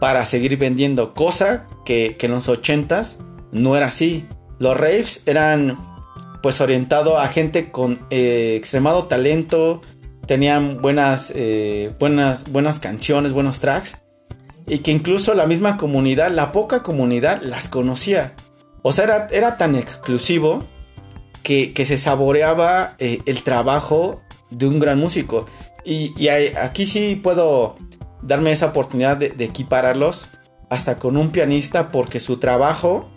[0.00, 3.18] para seguir vendiendo, cosa que, en los 80s
[3.52, 4.26] no era así.
[4.58, 5.78] Los raves eran
[6.42, 9.80] pues orientado a gente con eh, extremado talento,
[10.26, 14.02] tenían buenas, eh, buenas, buenas canciones, buenos tracks,
[14.66, 18.34] y que incluso la misma comunidad, la poca comunidad, las conocía.
[18.82, 20.64] O sea, era, tan exclusivo
[21.46, 25.46] que, se saboreaba eh, el trabajo de un gran músico.
[25.84, 27.76] Y, aquí sí puedo
[28.20, 30.28] darme esa oportunidad de, equipararlos
[30.70, 33.08] hasta con un pianista porque su trabajo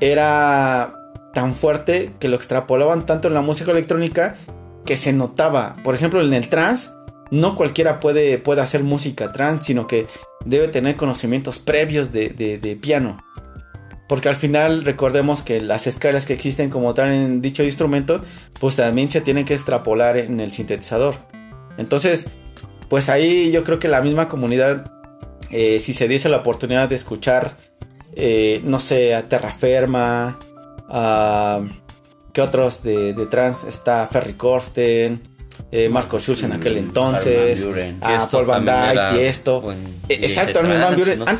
[0.00, 0.94] era
[1.32, 4.36] tan fuerte que lo extrapolaban tanto en la música electrónica
[4.84, 5.76] que se notaba.
[5.82, 6.90] Por ejemplo, en el trance,
[7.30, 10.06] no cualquiera puede, puede hacer música trance, sino que
[10.44, 13.16] debe tener conocimientos previos de, piano.
[14.08, 18.22] Porque al final recordemos que las escalas que existen como tal en dicho instrumento,
[18.60, 21.16] pues también se tienen que extrapolar en el sintetizador.
[21.76, 22.28] Entonces,
[22.88, 24.92] pues ahí yo creo que la misma comunidad,
[25.50, 27.56] eh, si se diese la oportunidad de escuchar,
[28.14, 30.38] eh, no sé, a Terraferma,
[30.88, 31.60] a...
[32.32, 33.64] ¿Qué otros de, trans?
[33.64, 35.22] Está Ferry Corsten,
[35.72, 37.66] eh, Marco Schulz en aquel entonces,
[38.02, 39.74] a Paul Van Dyke y esto.
[40.06, 40.60] Exacto,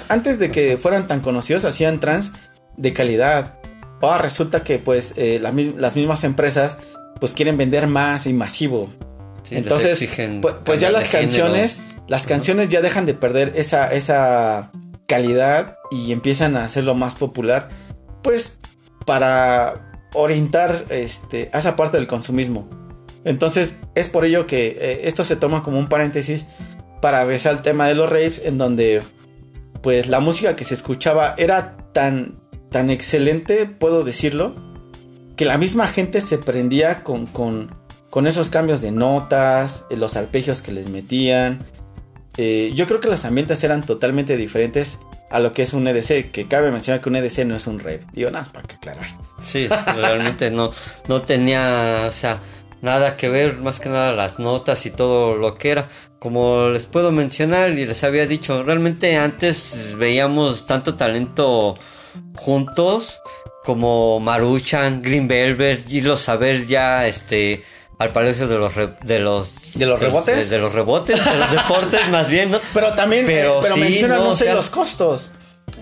[0.09, 2.33] antes de que fueran tan conocidos, hacían trans
[2.77, 3.59] de calidad.
[4.01, 6.77] Ahora resulta que pues las mismas empresas
[7.19, 8.91] pues quieren vender más y masivo.
[9.51, 10.09] Entonces,
[10.43, 14.71] pues, pues ya las canciones, las canciones ya dejan de perder esa, esa
[15.07, 17.69] calidad y empiezan a hacerlo más popular,
[18.23, 18.59] pues
[19.07, 22.69] para orientar este, a esa parte del consumismo.
[23.25, 26.47] Entonces es por ello que eh, esto se toma como un paréntesis
[27.01, 29.03] para besar el tema de los raves, en donde
[29.83, 32.41] pues la música que se escuchaba era tan,
[32.77, 34.55] tan excelente, puedo decirlo,
[35.37, 37.71] que la misma gente se prendía con, con
[38.17, 41.67] con esos cambios de notas, los arpegios que les metían.
[42.39, 44.99] Eh, yo creo que los ambientes eran totalmente diferentes
[45.31, 47.79] a lo que es un EDC, que cabe mencionar que un EDC no es un
[47.79, 48.07] rave.
[48.15, 49.09] Digo, nada, para que aclarar.
[49.43, 50.71] Sí, realmente no,
[51.09, 52.41] no tenía, o sea,
[52.81, 55.89] nada que ver, más que nada las notas y todo lo que era.
[56.19, 61.75] Como les puedo mencionar y les había dicho, realmente antes veíamos tanto talento
[62.37, 63.21] juntos
[63.65, 67.65] como Maruchan, Green Velvet, y los saber ya, este,
[67.99, 72.09] al palacio de los de los de los rebotes de, los rebotes de los deportes
[72.11, 75.31] más bien no pero también pero, pero menciona no, sé los costos.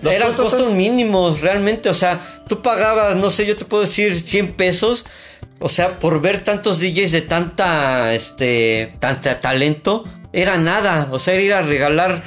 [0.01, 4.53] Eran costos, mínimos realmente o sea tú pagabas no sé yo te puedo decir 100
[4.53, 5.05] pesos
[5.59, 11.39] o sea por ver tantos DJs de tanta este tanta talento era nada o sea
[11.39, 12.23] ir a regalar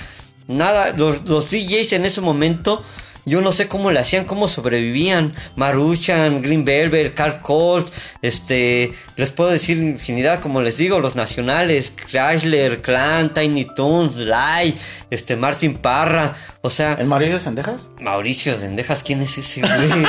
[0.48, 0.92] nada.
[0.96, 2.82] Los, los DJs en ese momento
[3.28, 5.34] yo no sé cómo le hacían, cómo sobrevivían.
[5.56, 11.92] Maruchan, Green Velvet, Carl Colt, este, les puedo decir infinidad, como les digo, los nacionales,
[11.94, 14.74] Chrysler, Clan, Tiny Toons, Lai,
[15.10, 16.94] este, Martin Parra, o sea.
[16.94, 17.88] ¿El Mauricio Sendejas?
[18.00, 20.04] Mauricio Sendejas, ¿quién es ese güey?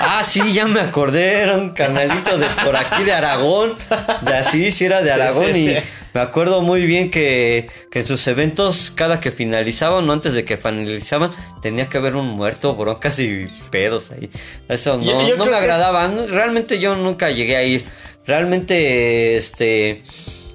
[0.00, 3.76] ah, sí, ya me acordé, era un carnalito de por aquí de Aragón,
[4.22, 5.76] de así, sí era de Aragón y
[6.14, 10.56] me acuerdo muy bien que, en sus eventos, cada que finalizaban o antes de que
[10.56, 14.30] finalizaban, tenía que haber un muerto, broncas y pedos ahí.
[14.68, 16.06] Eso no, no me agradaba.
[16.28, 17.84] Realmente yo nunca llegué a ir.
[18.26, 20.02] Realmente, este,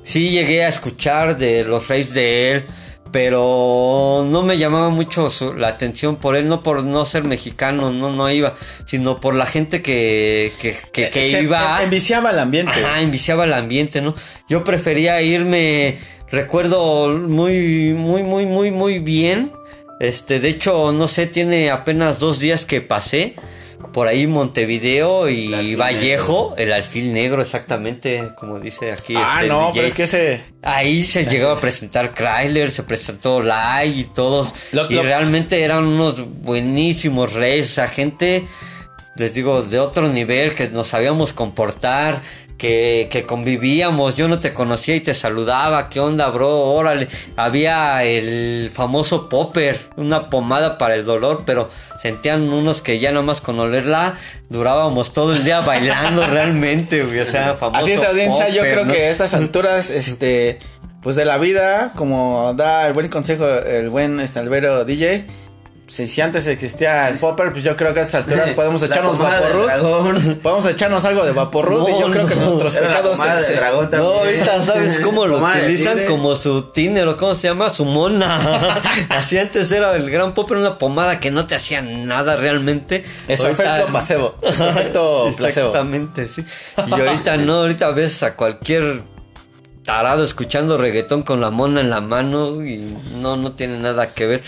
[0.03, 2.63] sí llegué a escuchar de los raves de él
[3.11, 8.11] pero no me llamaba mucho la atención por él, no por no ser mexicano, no,
[8.11, 8.53] no iba,
[8.85, 11.81] sino por la gente que, que, que, que iba.
[11.83, 12.71] Enviciaba el ambiente.
[12.71, 14.15] Ajá, enviciaba el ambiente, ¿no?
[14.47, 15.97] Yo prefería irme,
[16.29, 19.51] recuerdo muy, muy, muy, muy, muy bien.
[19.99, 23.35] Este, de hecho, no sé, tiene apenas dos días que pasé
[23.91, 29.15] por ahí Montevideo y Vallejo, el alfil negro exactamente, como dice aquí.
[29.17, 30.41] Ah, este no, pero es que ese...
[30.61, 34.53] Ahí se llegó a presentar Chrysler, se presentó Lai y todos.
[34.89, 38.45] y realmente eran unos buenísimos reyes, esa gente
[39.17, 42.21] les digo, de otro nivel, que nos sabíamos comportar,
[42.57, 46.49] que, que, convivíamos, yo no te conocía y te saludaba, ¿qué onda, bro?
[46.49, 53.11] Órale, había el famoso popper, una pomada para el dolor, pero sentían unos que ya
[53.11, 54.13] nomás con olerla
[54.49, 59.07] durábamos todo el día bailando realmente, o sea, famoso Así es, audiencia, yo creo que
[59.07, 60.59] a estas alturas, este,
[61.01, 65.25] pues de la vida, como da el buen consejo el buen este, Albero DJ,
[65.87, 70.35] si, antes existía el popper, pues yo creo que a estas alturas podemos echarnos vaporrud.
[70.43, 74.63] Podemos echarnos algo de vaporrud y yo creo que nuestros pecados se, dragón No, ahorita
[74.63, 78.81] sabes cómo lo utilizan como su tiner o cómo se llama, su mona.
[79.09, 83.05] Así antes era el gran popper una pomada que no te hacía nada realmente.
[83.27, 83.75] Es ahorita...
[83.75, 84.35] efecto placebo.
[84.41, 85.67] Es efecto placebo.
[85.67, 86.43] Exactamente, sí.
[86.85, 89.03] Y ahorita no, ahorita ves a cualquier
[89.85, 94.25] tarado escuchando reggaetón con la mona en la mano y no, no tiene nada que
[94.27, 94.41] ver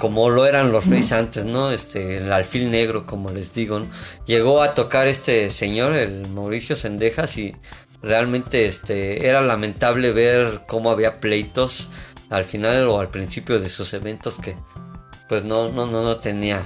[0.00, 1.70] como lo eran los reyes antes, ¿no?
[1.70, 3.86] Este, el alfil negro, como les digo, ¿no?
[4.26, 7.54] Llegó a tocar este señor, el Mauricio Sendejas, y
[8.02, 11.90] realmente este, era lamentable ver cómo había pleitos
[12.30, 14.56] al final o al principio de sus eventos que
[15.28, 16.62] pues no, no, no, no tenía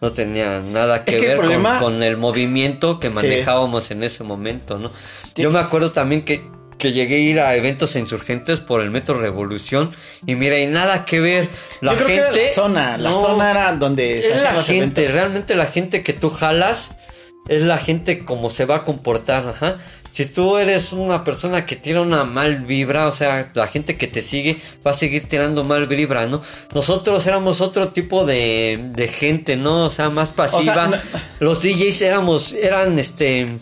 [0.00, 1.40] no tenía nada que, ver
[1.78, 4.90] con, el movimiento que manejábamos en ese momento, ¿no?
[5.34, 6.50] Yo me acuerdo también que
[6.80, 9.92] que llegué a ir a eventos insurgentes por el Metro Revolución
[10.26, 11.48] y mira, y nada que ver.
[11.80, 12.46] La gente.
[12.46, 16.30] la zona, la zona era donde se es la gente, realmente la gente que tú
[16.30, 16.96] jalas
[17.48, 19.78] es la gente como se va a comportar, ajá.
[20.12, 24.08] Si tú eres una persona que tiene una mal vibra, o sea, la gente que
[24.08, 26.42] te sigue va a seguir tirando mal vibra, ¿no?
[26.74, 29.84] Nosotros éramos otro tipo de, de gente, ¿no?
[29.84, 30.90] O sea, más pasiva.
[31.38, 33.60] Los DJs éramos, eran este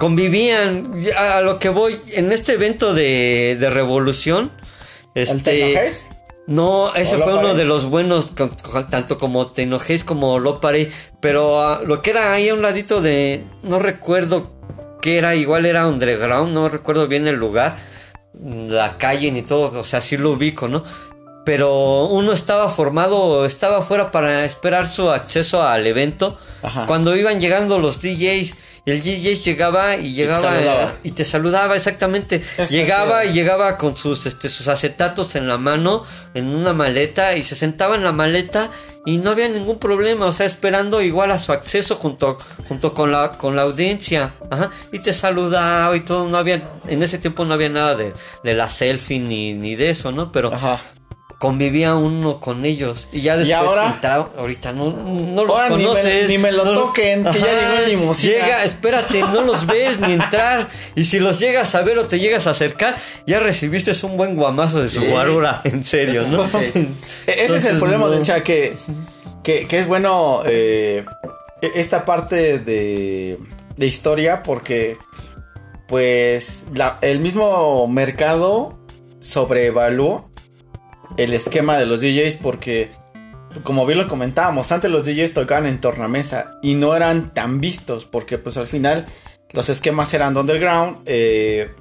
[0.00, 4.50] convivían a lo que voy en este evento de, de revolución.
[5.14, 5.92] Este,
[6.46, 8.32] no, ese fue uno de los buenos,
[8.90, 9.68] tanto como Te
[10.06, 10.58] como Lo
[11.20, 13.44] Pero ah, lo que era ahí a un ladito de.
[13.62, 14.50] No recuerdo
[15.02, 17.76] qué era, igual era underground, no recuerdo bien el lugar,
[18.32, 20.82] la calle ni todo, o sea, sí lo ubico, ¿no?
[21.44, 26.38] Pero uno estaba formado, estaba fuera para esperar su acceso al evento.
[26.86, 28.54] Cuando iban llegando los DJs
[28.90, 32.42] y el DJ llegaba y llegaba y te saludaba, exactamente.
[32.68, 37.44] llegaba y llegaba con sus este sus acetatos en la mano en una maleta y
[37.44, 38.68] se sentaba en la maleta
[39.06, 42.36] y no había ningún problema, o sea, esperando igual a su acceso junto
[42.68, 47.02] junto con la con la audiencia, Ajá, y te saludaba y todo, no había en
[47.02, 50.32] ese tiempo no había nada de, de la selfie ni, ni de eso, ¿no?
[50.32, 50.80] Pero Ajá
[51.40, 53.08] convivía uno con ellos.
[53.12, 53.98] Y ya después ahora?
[54.36, 59.22] ahorita no, no los conoces ni me, lo toquen que ya llegó el llega espérate
[59.22, 60.68] no los ves ni entrar.
[60.94, 62.94] Y si los llegas a ver o te llegas a acercar
[63.26, 66.74] ya recibiste un buen guamazo de su guarura en serio no e-,
[67.26, 68.10] ese es el problema no.
[68.10, 68.76] decía que,
[69.42, 71.06] que, que es bueno eh,
[71.62, 73.38] e-, esta parte de,
[73.78, 74.98] de historia porque
[75.88, 78.78] pues la, el mismo mercado
[79.20, 80.29] sobrevaluó
[81.16, 82.90] el esquema de los DJs porque,
[83.62, 88.04] como bien lo comentábamos, antes los DJs tocaban en tornamesa y no eran tan vistos
[88.04, 89.06] porque pues al final
[89.52, 91.74] los esquemas eran underground eh,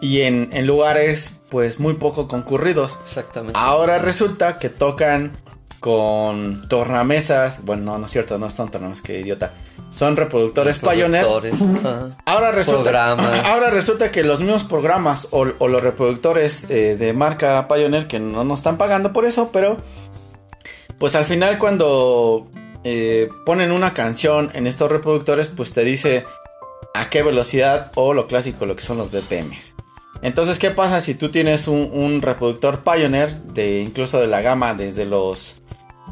[0.00, 2.98] y en, lugares pues muy poco concurridos.
[3.02, 3.58] Exactamente.
[3.58, 5.32] Ahora resulta que tocan
[5.80, 9.52] con tornamesas, bueno, no, no es cierto, no son tornamesas, que idiota
[9.96, 11.24] son reproductores, Pioneer.
[12.26, 13.12] ahora, resulta,
[13.46, 18.44] ahora resulta que los mismos programas o, los reproductores eh, de marca Pioneer que no
[18.44, 19.78] nos están pagando por eso, pero
[20.98, 22.46] pues al final cuando
[22.84, 26.26] eh, ponen una canción en estos reproductores, pues te dice
[26.92, 29.76] a qué velocidad o lo clásico, lo que son los BPMs.
[30.20, 34.74] Entonces, ¿qué pasa si tú tienes un, un reproductor Pioneer de incluso de la gama
[34.74, 35.62] desde los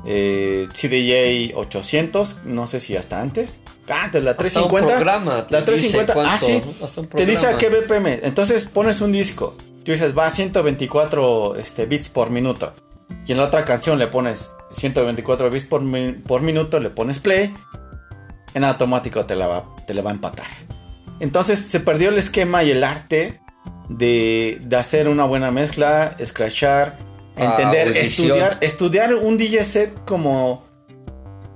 [0.04, 3.60] eh, CDJ 800, no sé si hasta antes.
[3.88, 5.04] Antes, la 350.
[5.50, 6.62] la 350, ah, sí.
[7.14, 8.20] Te dice a qué BPM.
[8.22, 9.56] Entonces pones un disco.
[9.84, 12.72] Tú dices, va a 124 este, bits por minuto.
[13.26, 15.82] Y en la otra canción le pones 124 bits por,
[16.22, 17.52] por minuto, le pones play.
[18.54, 20.46] En automático te, la va, te le va a empatar.
[21.20, 23.40] Entonces se perdió el esquema y el arte
[23.88, 26.98] de, de hacer una buena mezcla, scratchar
[27.36, 30.64] Entender, estudiar, estudiar un DJ set como,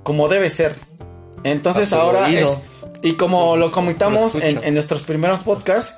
[0.03, 0.75] como debe ser.
[1.43, 2.27] Entonces ahora
[3.01, 5.95] y como lo comentamos en, nuestros primeros podcasts,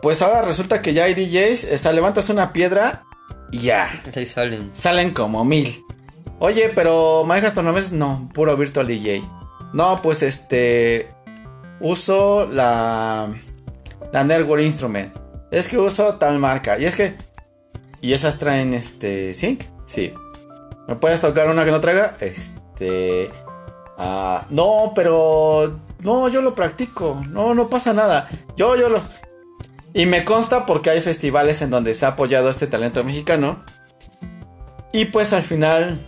[0.00, 3.04] pues ahora resulta que ya hay DJs, o sea, levantas una piedra
[3.50, 3.88] y ya.
[4.26, 4.70] salen.
[4.72, 5.84] Salen como mil.
[6.38, 9.22] Oye, pero manejas tornamesas, no, puro virtual DJ.
[9.74, 11.08] No, pues este
[11.80, 13.28] uso la
[14.12, 15.14] la Network Instrument.
[15.50, 16.78] Es que uso tal marca.
[16.78, 17.16] Y es que
[18.02, 19.64] ¿Y esas traen este sync?
[19.84, 20.12] Sí.
[20.88, 22.16] ¿Me puedes tocar una que no traiga?
[22.20, 23.28] Este.
[24.02, 27.22] Ah, no, pero no, yo lo practico.
[27.28, 28.30] No, no pasa nada.
[28.56, 29.02] Yo, yo lo.
[29.92, 33.62] Y me consta porque hay festivales en donde se ha apoyado este talento mexicano.
[34.94, 36.00] Y pues al final,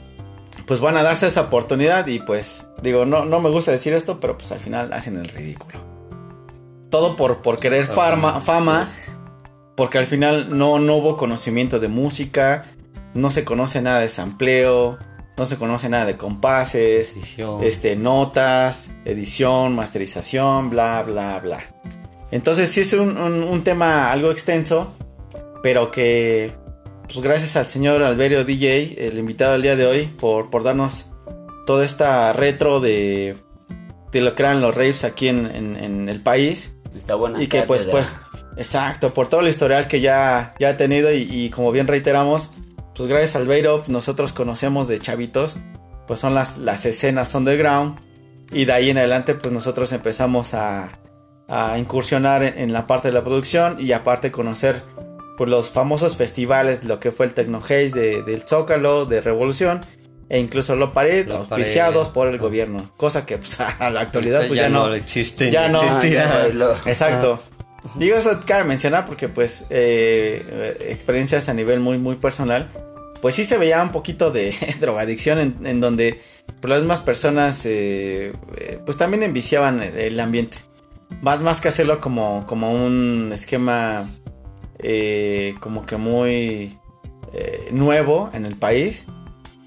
[0.65, 2.07] pues van a darse esa oportunidad.
[2.07, 5.27] Y pues, digo, no, no me gusta decir esto, pero pues al final hacen el
[5.27, 5.79] ridículo.
[6.89, 8.89] Todo por, por querer fama, fama.
[9.77, 12.65] Porque al final no, no hubo conocimiento de música.
[13.13, 14.99] No se conoce nada de sampleo
[15.37, 17.15] no se conoce nada de compases,
[17.63, 21.61] este, notas, edición, masterización, bla, bla, bla.
[22.31, 24.95] Entonces sí es un, tema algo extenso,
[25.63, 26.53] pero que
[27.05, 31.11] pues gracias al señor Alberio DJ, el invitado del día de hoy, por, por darnos
[31.67, 33.37] toda esta retro de,
[34.13, 36.77] de lo que eran los raves aquí en, el país.
[36.97, 37.43] Está buena.
[37.43, 38.07] Y que pues, pues,
[38.57, 42.51] exacto, por todo el historial que ya, ya ha tenido y como bien reiteramos,
[43.03, 45.57] pues gracias al Beirop nosotros conocemos de chavitos,
[46.07, 47.99] pues son las, las escenas underground
[48.53, 50.93] y de ahí en adelante pues nosotros empezamos a,
[51.49, 54.85] a incursionar en, la parte de la producción y aparte conocer
[55.37, 59.81] pues los famosos festivales, lo que fue el Tecno Haze de, del Zócalo, de Revolución
[60.29, 64.61] e incluso lo pared, auspiciados por el gobierno, cosa que pues, a la actualidad pues
[64.61, 65.83] ya, no, existe, ya no,
[66.87, 67.43] exacto.
[67.97, 72.71] Digo eso cabe mencionar porque pues eh, experiencias a nivel muy muy personal,
[73.23, 76.21] pues sí se veía un poquito de drogadicción en, donde
[76.61, 80.59] pues, las mismas personas eh, eh, pues también enviciaban el, ambiente.
[81.23, 84.11] Más, más que hacerlo como, como un esquema
[85.61, 86.79] como que muy
[87.71, 89.07] nuevo en el país,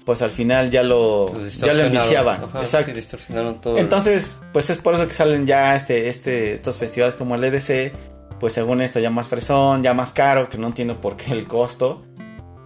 [0.06, 2.40] pues al final ya lo, ya lo enviciaban.
[2.60, 3.76] Exacto.
[3.76, 7.92] Entonces, pues es por eso que salen ya este, este, estos festivales como el EDC,
[8.38, 11.48] pues según esto ya más fresón, ya más caro, que no entiendo por qué el
[11.48, 12.04] costo.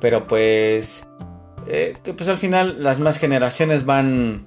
[0.00, 1.06] Pero pues,
[1.66, 4.46] eh, que pues al final las más generaciones van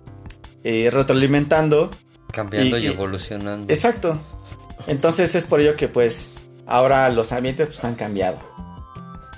[0.64, 1.92] eh, retroalimentando.
[2.32, 3.72] Cambiando y, evolucionando.
[3.72, 4.20] Exacto.
[4.88, 6.30] Entonces es por ello que pues
[6.66, 8.40] ahora los ambientes pues han cambiado.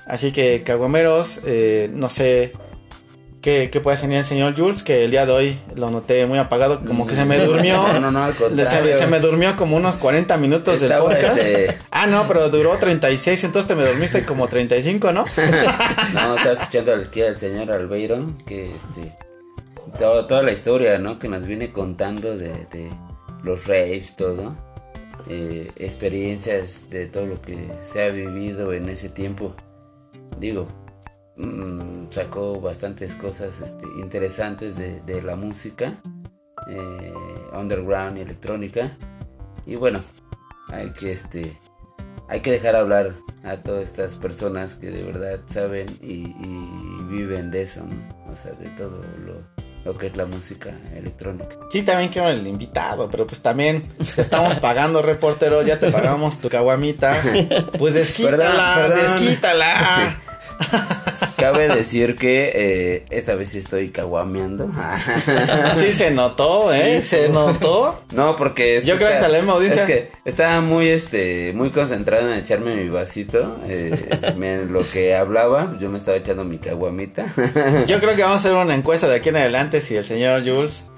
[0.08, 2.54] Así que caguameros, eh, no sé
[3.46, 6.82] que, puede tener el señor Jules, que el día de hoy lo noté muy apagado,
[6.82, 7.76] como que se me durmió.
[7.76, 8.94] No, no, no, al contrario.
[8.96, 11.38] Se, me durmió como unos 40 minutos del podcast.
[11.38, 15.26] Este, ah, no, pero duró 36, entonces te me dormiste como 35, ¿no?
[16.14, 19.14] no, estaba escuchando aquí al señor Albeiro, que este,
[20.00, 21.20] toda la historia, ¿no?
[21.20, 22.90] Que nos viene contando de,
[23.44, 24.56] los raves, todo.
[25.30, 29.56] Eh, experiencias de todo lo que se ha vivido en ese tiempo.
[30.40, 30.68] Digo,
[31.38, 35.96] Mm, sacó bastantes cosas este, interesantes de, la música
[36.70, 37.14] eh,
[37.54, 38.98] underground y electrónica
[39.66, 40.00] y bueno
[40.70, 41.60] hay que este
[42.30, 46.24] hay que dejar hablar a todas estas personas que de verdad saben y,
[47.10, 47.86] viven de eso
[48.32, 49.02] o sea de todo
[49.84, 51.58] lo, que es la música electrónica.
[51.70, 56.50] Sí, también quiero el invitado, pero pues también estamos pagando, reportero, ya te pagamos tu
[56.50, 57.14] caguamita.
[57.78, 60.22] Pues desquítala, desquítala.
[61.38, 64.70] Cabe decir que eh, esta vez estoy caguameando.
[65.74, 67.02] sí, se notó, ¿eh?
[67.04, 68.02] Se notó.
[68.14, 68.82] No, porque.
[68.86, 69.84] Yo creo que sale audiencia.
[69.84, 73.60] Es que estaba muy, este, muy concentrado en echarme mi vasito.
[73.68, 73.92] Eh,
[74.70, 77.26] lo que hablaba, yo me estaba echando mi caguamita.
[77.86, 80.42] yo creo que vamos a hacer una encuesta de aquí en adelante si el señor
[80.42, 80.90] Jules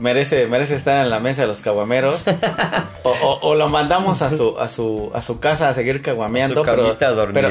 [0.00, 2.22] merece, merece estar en la mesa de los caguameros.
[3.04, 6.96] o, lo mandamos a su, a su, a su casa a seguir caguameando, pero,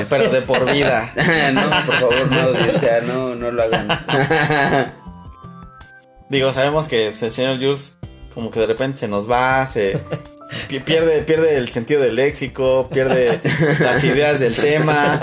[0.09, 1.13] pero, de por vida.
[1.53, 3.87] no, por favor, no, no, no lo hagan.
[6.29, 7.97] Digo, sabemos que el señor Jules
[8.33, 9.99] como que de repente se nos va, se
[10.85, 13.39] pierde, pierde el sentido del léxico, pierde
[13.79, 15.19] las ideas del tema,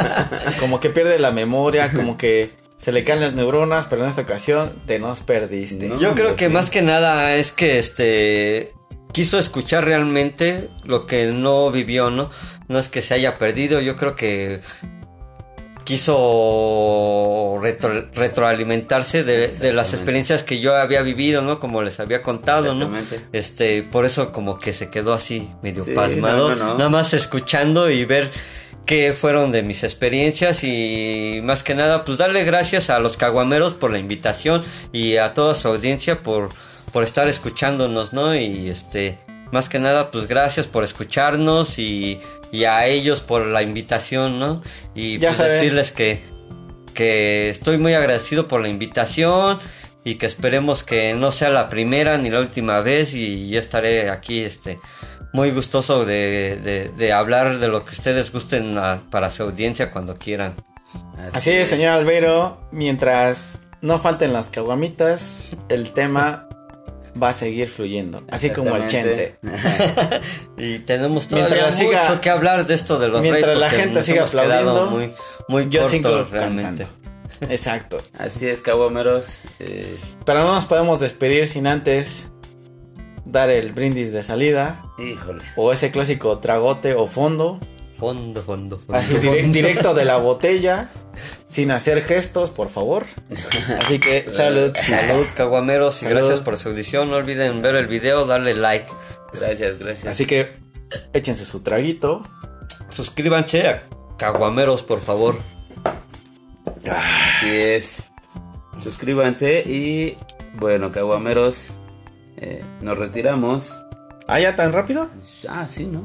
[0.58, 4.22] como que pierde la memoria, como que se le caen las neuronas, pero en esta
[4.22, 5.90] ocasión te nos perdiste.
[6.00, 8.72] Yo creo que más que nada es que este
[9.12, 12.28] quiso escuchar realmente lo que no vivió, ¿no?
[12.68, 14.60] No es que se haya perdido, yo creo que
[15.84, 17.58] quiso
[18.14, 21.60] retroalimentarse de, las experiencias que yo había vivido, ¿no?
[21.60, 22.90] Como les había contado, ¿no?
[23.32, 28.32] Este, por eso como que se quedó así medio pasmado, nada más escuchando y ver
[28.86, 33.74] que fueron de mis experiencias y más que nada pues darle gracias a los caguameros
[33.74, 36.50] por la invitación y a toda su audiencia por,
[36.92, 38.34] por estar escuchándonos, ¿no?
[38.36, 39.18] Y este,
[39.50, 42.20] más que nada pues gracias por escucharnos y,
[42.52, 44.62] y a ellos por la invitación, ¿no?
[44.94, 46.22] Y pues decirles que,
[46.94, 49.58] que estoy muy agradecido por la invitación
[50.04, 54.10] y que esperemos que no sea la primera ni la última vez y yo estaré
[54.10, 54.78] aquí este
[55.36, 58.74] muy gustoso de, hablar de lo que ustedes gusten
[59.10, 60.54] para su audiencia cuando quieran.
[61.32, 62.58] Así, es, señor Albeiro.
[62.72, 66.48] Mientras no falten las caguamitas, el tema
[67.22, 68.24] va a seguir fluyendo.
[68.30, 69.38] Así como el chente.
[70.56, 73.58] Y tenemos todavía Mientras mucho siga- que hablar de esto de los mientras reyes.
[73.60, 75.12] la gente siga aplaudiendo, muy,
[75.48, 76.84] muy Yo sigo cortos realmente.
[76.86, 77.52] cantando.
[77.52, 77.98] Exacto.
[78.18, 79.26] Así es, caguameros.
[79.58, 82.28] eh, Pero no nos podemos despedir sin antes
[83.26, 84.84] dar el brindis de salida.
[84.98, 85.42] híjole.
[85.56, 87.60] O ese clásico tragote o fondo.
[87.92, 88.94] Fondo, fondo, fondo.
[88.98, 90.90] Así direct- directo de la botella.
[91.48, 93.04] Sin hacer gestos, por favor.
[93.80, 94.72] Así que salud.
[94.76, 97.08] Salud, caguameros, y gracias por su audición.
[97.10, 98.86] No olviden ver el video, darle like.
[99.32, 100.06] Gracias, gracias.
[100.08, 100.52] Así que
[101.14, 102.22] échense su traguito.
[102.90, 103.82] Suscríbanse a
[104.18, 105.36] Caguameros, por favor.
[106.88, 108.02] Así es.
[108.82, 110.16] Suscríbanse y
[110.54, 111.68] bueno, caguameros,
[112.38, 113.84] eh, nos retiramos.
[114.28, 115.08] ¿Ah, ya tan rápido?
[115.48, 116.02] Ah, sí, ¿no?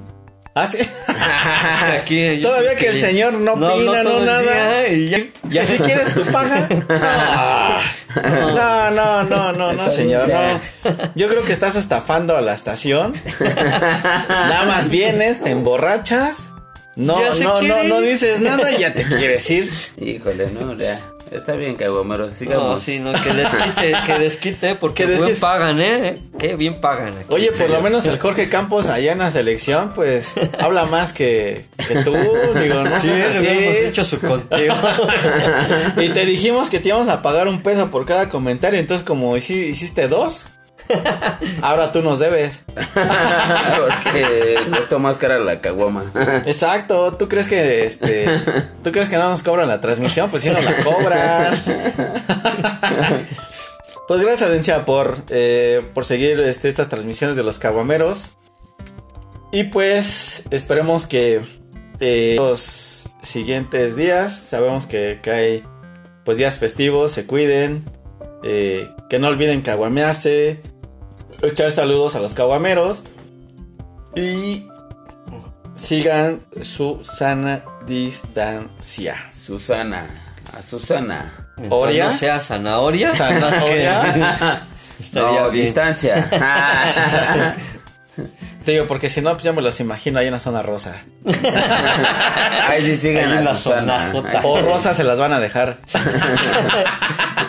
[0.53, 0.79] Ah, sí.
[2.01, 4.41] Aquí, Todavía que el señor no opina, no todo el nada.
[4.41, 5.19] día y ya-
[5.49, 6.67] ¿Y así quieres tu paga?
[8.15, 10.59] No, no, no, no, no, señor, no.
[11.15, 13.13] Yo creo que estás estafando a la estación.
[14.27, 16.49] Nada más vienes, te emborrachas.
[16.97, 19.71] No, no, no, no dices nada y ya te quieres ir.
[19.97, 20.99] Híjole, no, ya.
[21.31, 22.67] Está bien, caguameros, sigamos.
[22.67, 25.39] No, sí, no, que desquite, que desquite, porque Que bien desquite.
[25.39, 26.21] pagan, ¿eh?
[26.37, 27.13] Que bien pagan.
[27.17, 31.13] aquí, Oye, por lo menos el Jorge Campos allá en la selección, pues habla más
[31.13, 32.11] que, que tú.
[32.13, 33.47] Digo, no Sí, le así.
[33.87, 34.75] hecho su conteo.
[35.97, 38.79] Y te dijimos que te íbamos a pagar un peso por cada comentario.
[38.79, 40.45] Entonces, como hici- hiciste dos,
[41.61, 42.63] ahora tú nos debes.
[42.93, 46.11] Porque costó más cara la caguama.
[46.45, 47.13] Exacto.
[47.13, 48.25] ¿Tú crees que este,
[48.83, 50.29] tú crees que no nos cobran la transmisión?
[50.29, 51.55] Pues sí nos la cobran.
[54.07, 58.31] Pues gracias, Dencia, por, eh, por seguir este, estas transmisiones de los caguameros.
[59.53, 61.39] Y pues esperemos que
[62.01, 65.63] eh, los siguientes días, sabemos que, que hay
[66.25, 67.85] pues días festivos, se cuiden,
[68.43, 70.61] eh, que no olviden caguamearse,
[71.43, 73.03] echar saludos a los caguameros
[74.15, 74.67] y
[75.75, 79.15] sigan su sana distancia.
[79.45, 80.07] Susana,
[80.57, 81.49] a Susana.
[81.69, 82.05] ¿Oria?
[82.05, 83.13] no sea zanahoria.
[83.15, 84.61] ¿Zanahoria?
[84.99, 85.65] Estaría no, bien.
[85.65, 87.55] distancia.
[88.65, 91.03] Digo, porque si no, pues ya me los imagino ahí en la zona rosa.
[92.67, 94.41] Ahí sí siguen Ahí en la zona J.
[94.43, 95.77] O rosa se las van a dejar.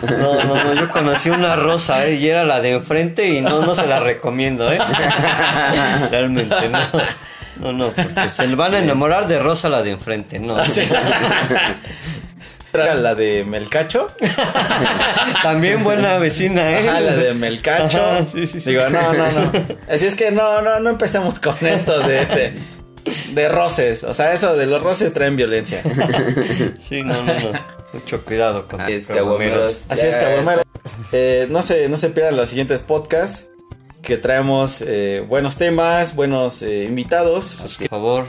[0.02, 2.14] No, no, no, yo conocí una rosa, ¿eh?
[2.14, 4.78] Y era la de enfrente y no, no se la recomiendo, ¿eh?
[6.10, 6.78] Realmente, no.
[7.60, 10.56] No, no, porque se van a enamorar de rosa la de enfrente, no.
[10.56, 10.82] Así.
[12.72, 14.08] Era la de Melcacho.
[15.42, 16.88] También buena vecina, ¿eh?
[16.88, 18.02] Ajá, la de Melcacho.
[18.02, 18.70] Ajá, sí, sí, sí.
[18.70, 19.52] Digo, no, no, no.
[19.90, 22.54] Así es que no, no, no empecemos con esto de, de,
[23.32, 24.04] de roces.
[24.04, 25.82] O sea, eso de los roces traen violencia.
[26.88, 27.60] Sí, no, no, no.
[27.92, 29.06] Mucho cuidado con es, caguameros.
[29.06, 29.90] caguameros.
[29.90, 30.62] Así es, Ya caguamero.
[31.12, 33.48] Eh, no, se, no se pierdan los siguientes podcasts.
[34.02, 37.54] Que traemos eh, buenos temas, buenos eh, invitados.
[37.78, 38.26] Por favor,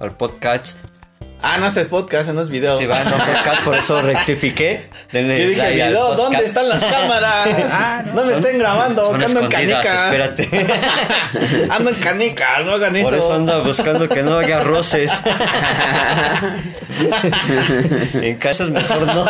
[0.00, 0.78] al podcast.
[1.44, 2.76] Ah, no, este es podcast, no es video.
[2.76, 4.88] Si van a podcast, por eso rectifiqué.
[5.10, 6.14] Denle Yo dije, like video.
[6.14, 7.48] ¿dónde están las cámaras?
[7.72, 10.14] Ah, no, me estén grabando, Son que ando en escondidas, canica.
[10.14, 10.66] espérate.
[11.70, 13.10] ando en canica, no hagan eso.
[13.10, 15.12] Por eso anda buscando que no haya roces.
[18.14, 19.26] en casa es mejor no.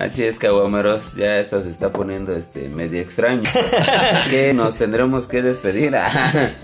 [0.00, 1.14] Así es, caguameros.
[1.16, 3.42] Ya esto se está poniendo este medio extraño.
[4.30, 5.96] que nos tendremos que despedir.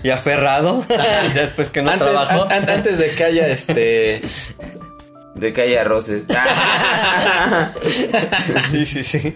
[0.03, 0.83] Y aferrado.
[1.33, 2.43] Después que no antes, trabajó.
[2.43, 4.21] an- an- antes de que haya este.
[5.35, 6.25] de que haya roces.
[8.71, 9.35] Sí, sí, sí.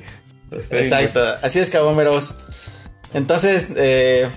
[0.71, 2.31] Exacto, así es, cabomeros.
[3.13, 4.29] Entonces, eh,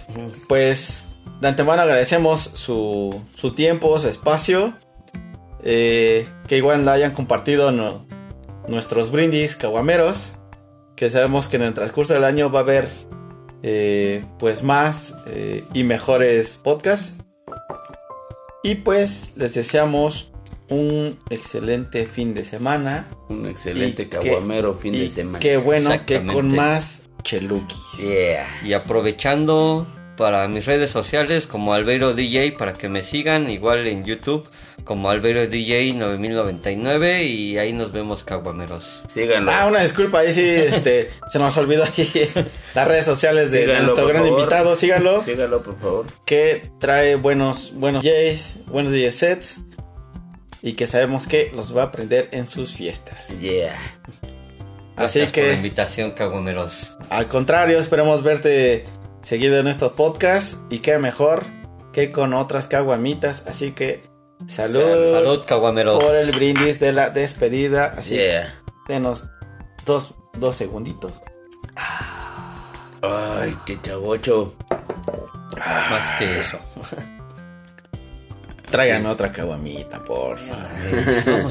[0.49, 1.09] pues
[1.41, 4.75] de antemano agradecemos su, su tiempo, su espacio.
[5.65, 8.05] eh, que igual la hayan compartido no-
[8.69, 10.33] nuestros brindis caguameros.
[10.97, 12.89] Que sabemos que en el transcurso del año va a haber
[13.63, 17.23] eh, pues más eh, y mejores podcasts.
[18.63, 20.33] Y pues les deseamos
[20.69, 23.09] un excelente fin de semana.
[23.29, 25.41] Un excelente caguamero fin de semana.
[25.41, 27.75] Qué bueno que con más cheluki.
[27.99, 28.49] Yeah.
[28.65, 29.87] Y aprovechando
[30.17, 34.49] para mis redes sociales como Albeiro DJ para que me sigan, igual en YouTube
[34.85, 39.05] como Albeiro DJ 9099 y ahí nos vemos caguameros.
[39.13, 39.51] Síganlo.
[39.51, 42.41] Ah, una disculpa, ahí sí, este, se nos olvidó aquí es,
[42.75, 44.41] las redes sociales de, nuestro gran favor.
[44.41, 46.07] invitado, síganlo, Síganlo, por favor.
[46.25, 49.57] que trae buenos, buenos DJs, buenos DJ sets,
[50.63, 53.41] y que sabemos que los va a aprender en sus fiestas.
[53.41, 53.79] Yeah.
[54.97, 56.99] Así Gracias por la que, invitación, caguameros.
[57.09, 58.85] al contrario, esperemos verte
[59.23, 61.45] seguido en estos podcasts, y qué mejor
[61.93, 64.03] que con otras caguamitas, así que
[64.47, 66.03] salud, Salud, caguameros.
[66.03, 68.55] por el brindis de la despedida, así Yeah.
[68.89, 69.29] denos
[69.87, 71.21] dos, dos segunditos.
[73.03, 74.55] Ay, qué chavocho.
[75.57, 76.59] Más que eso.
[78.71, 80.39] Traigan otra caguamita, por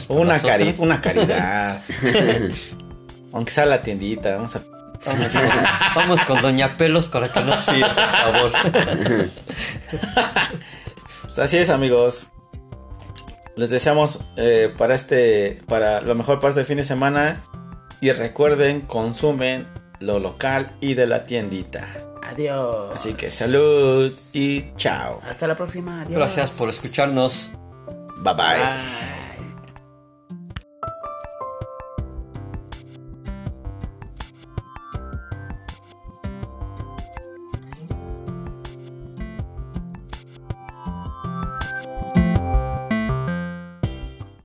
[0.10, 1.82] Una, las cari una caridad.
[3.34, 4.64] Aunque sea la tiendita, vamos a...
[5.06, 5.50] Vamos con,
[5.96, 8.52] vamos con Doña Pelos para que nos firme, por favor.
[11.24, 12.28] Pues así es, amigos.
[13.56, 17.46] Les deseamos eh, para este, para lo mejor para este fin de semana.
[18.02, 19.68] Y recuerden, consumen
[20.00, 21.88] lo local y de la tiendita.
[22.24, 22.94] Adiós.
[22.96, 25.22] Así que salud y chao.
[25.28, 26.02] Hasta la próxima.
[26.02, 26.16] Adiós.
[26.16, 27.52] Gracias por escucharnos.
[28.18, 28.58] Bye bye.
[28.58, 29.21] Bye.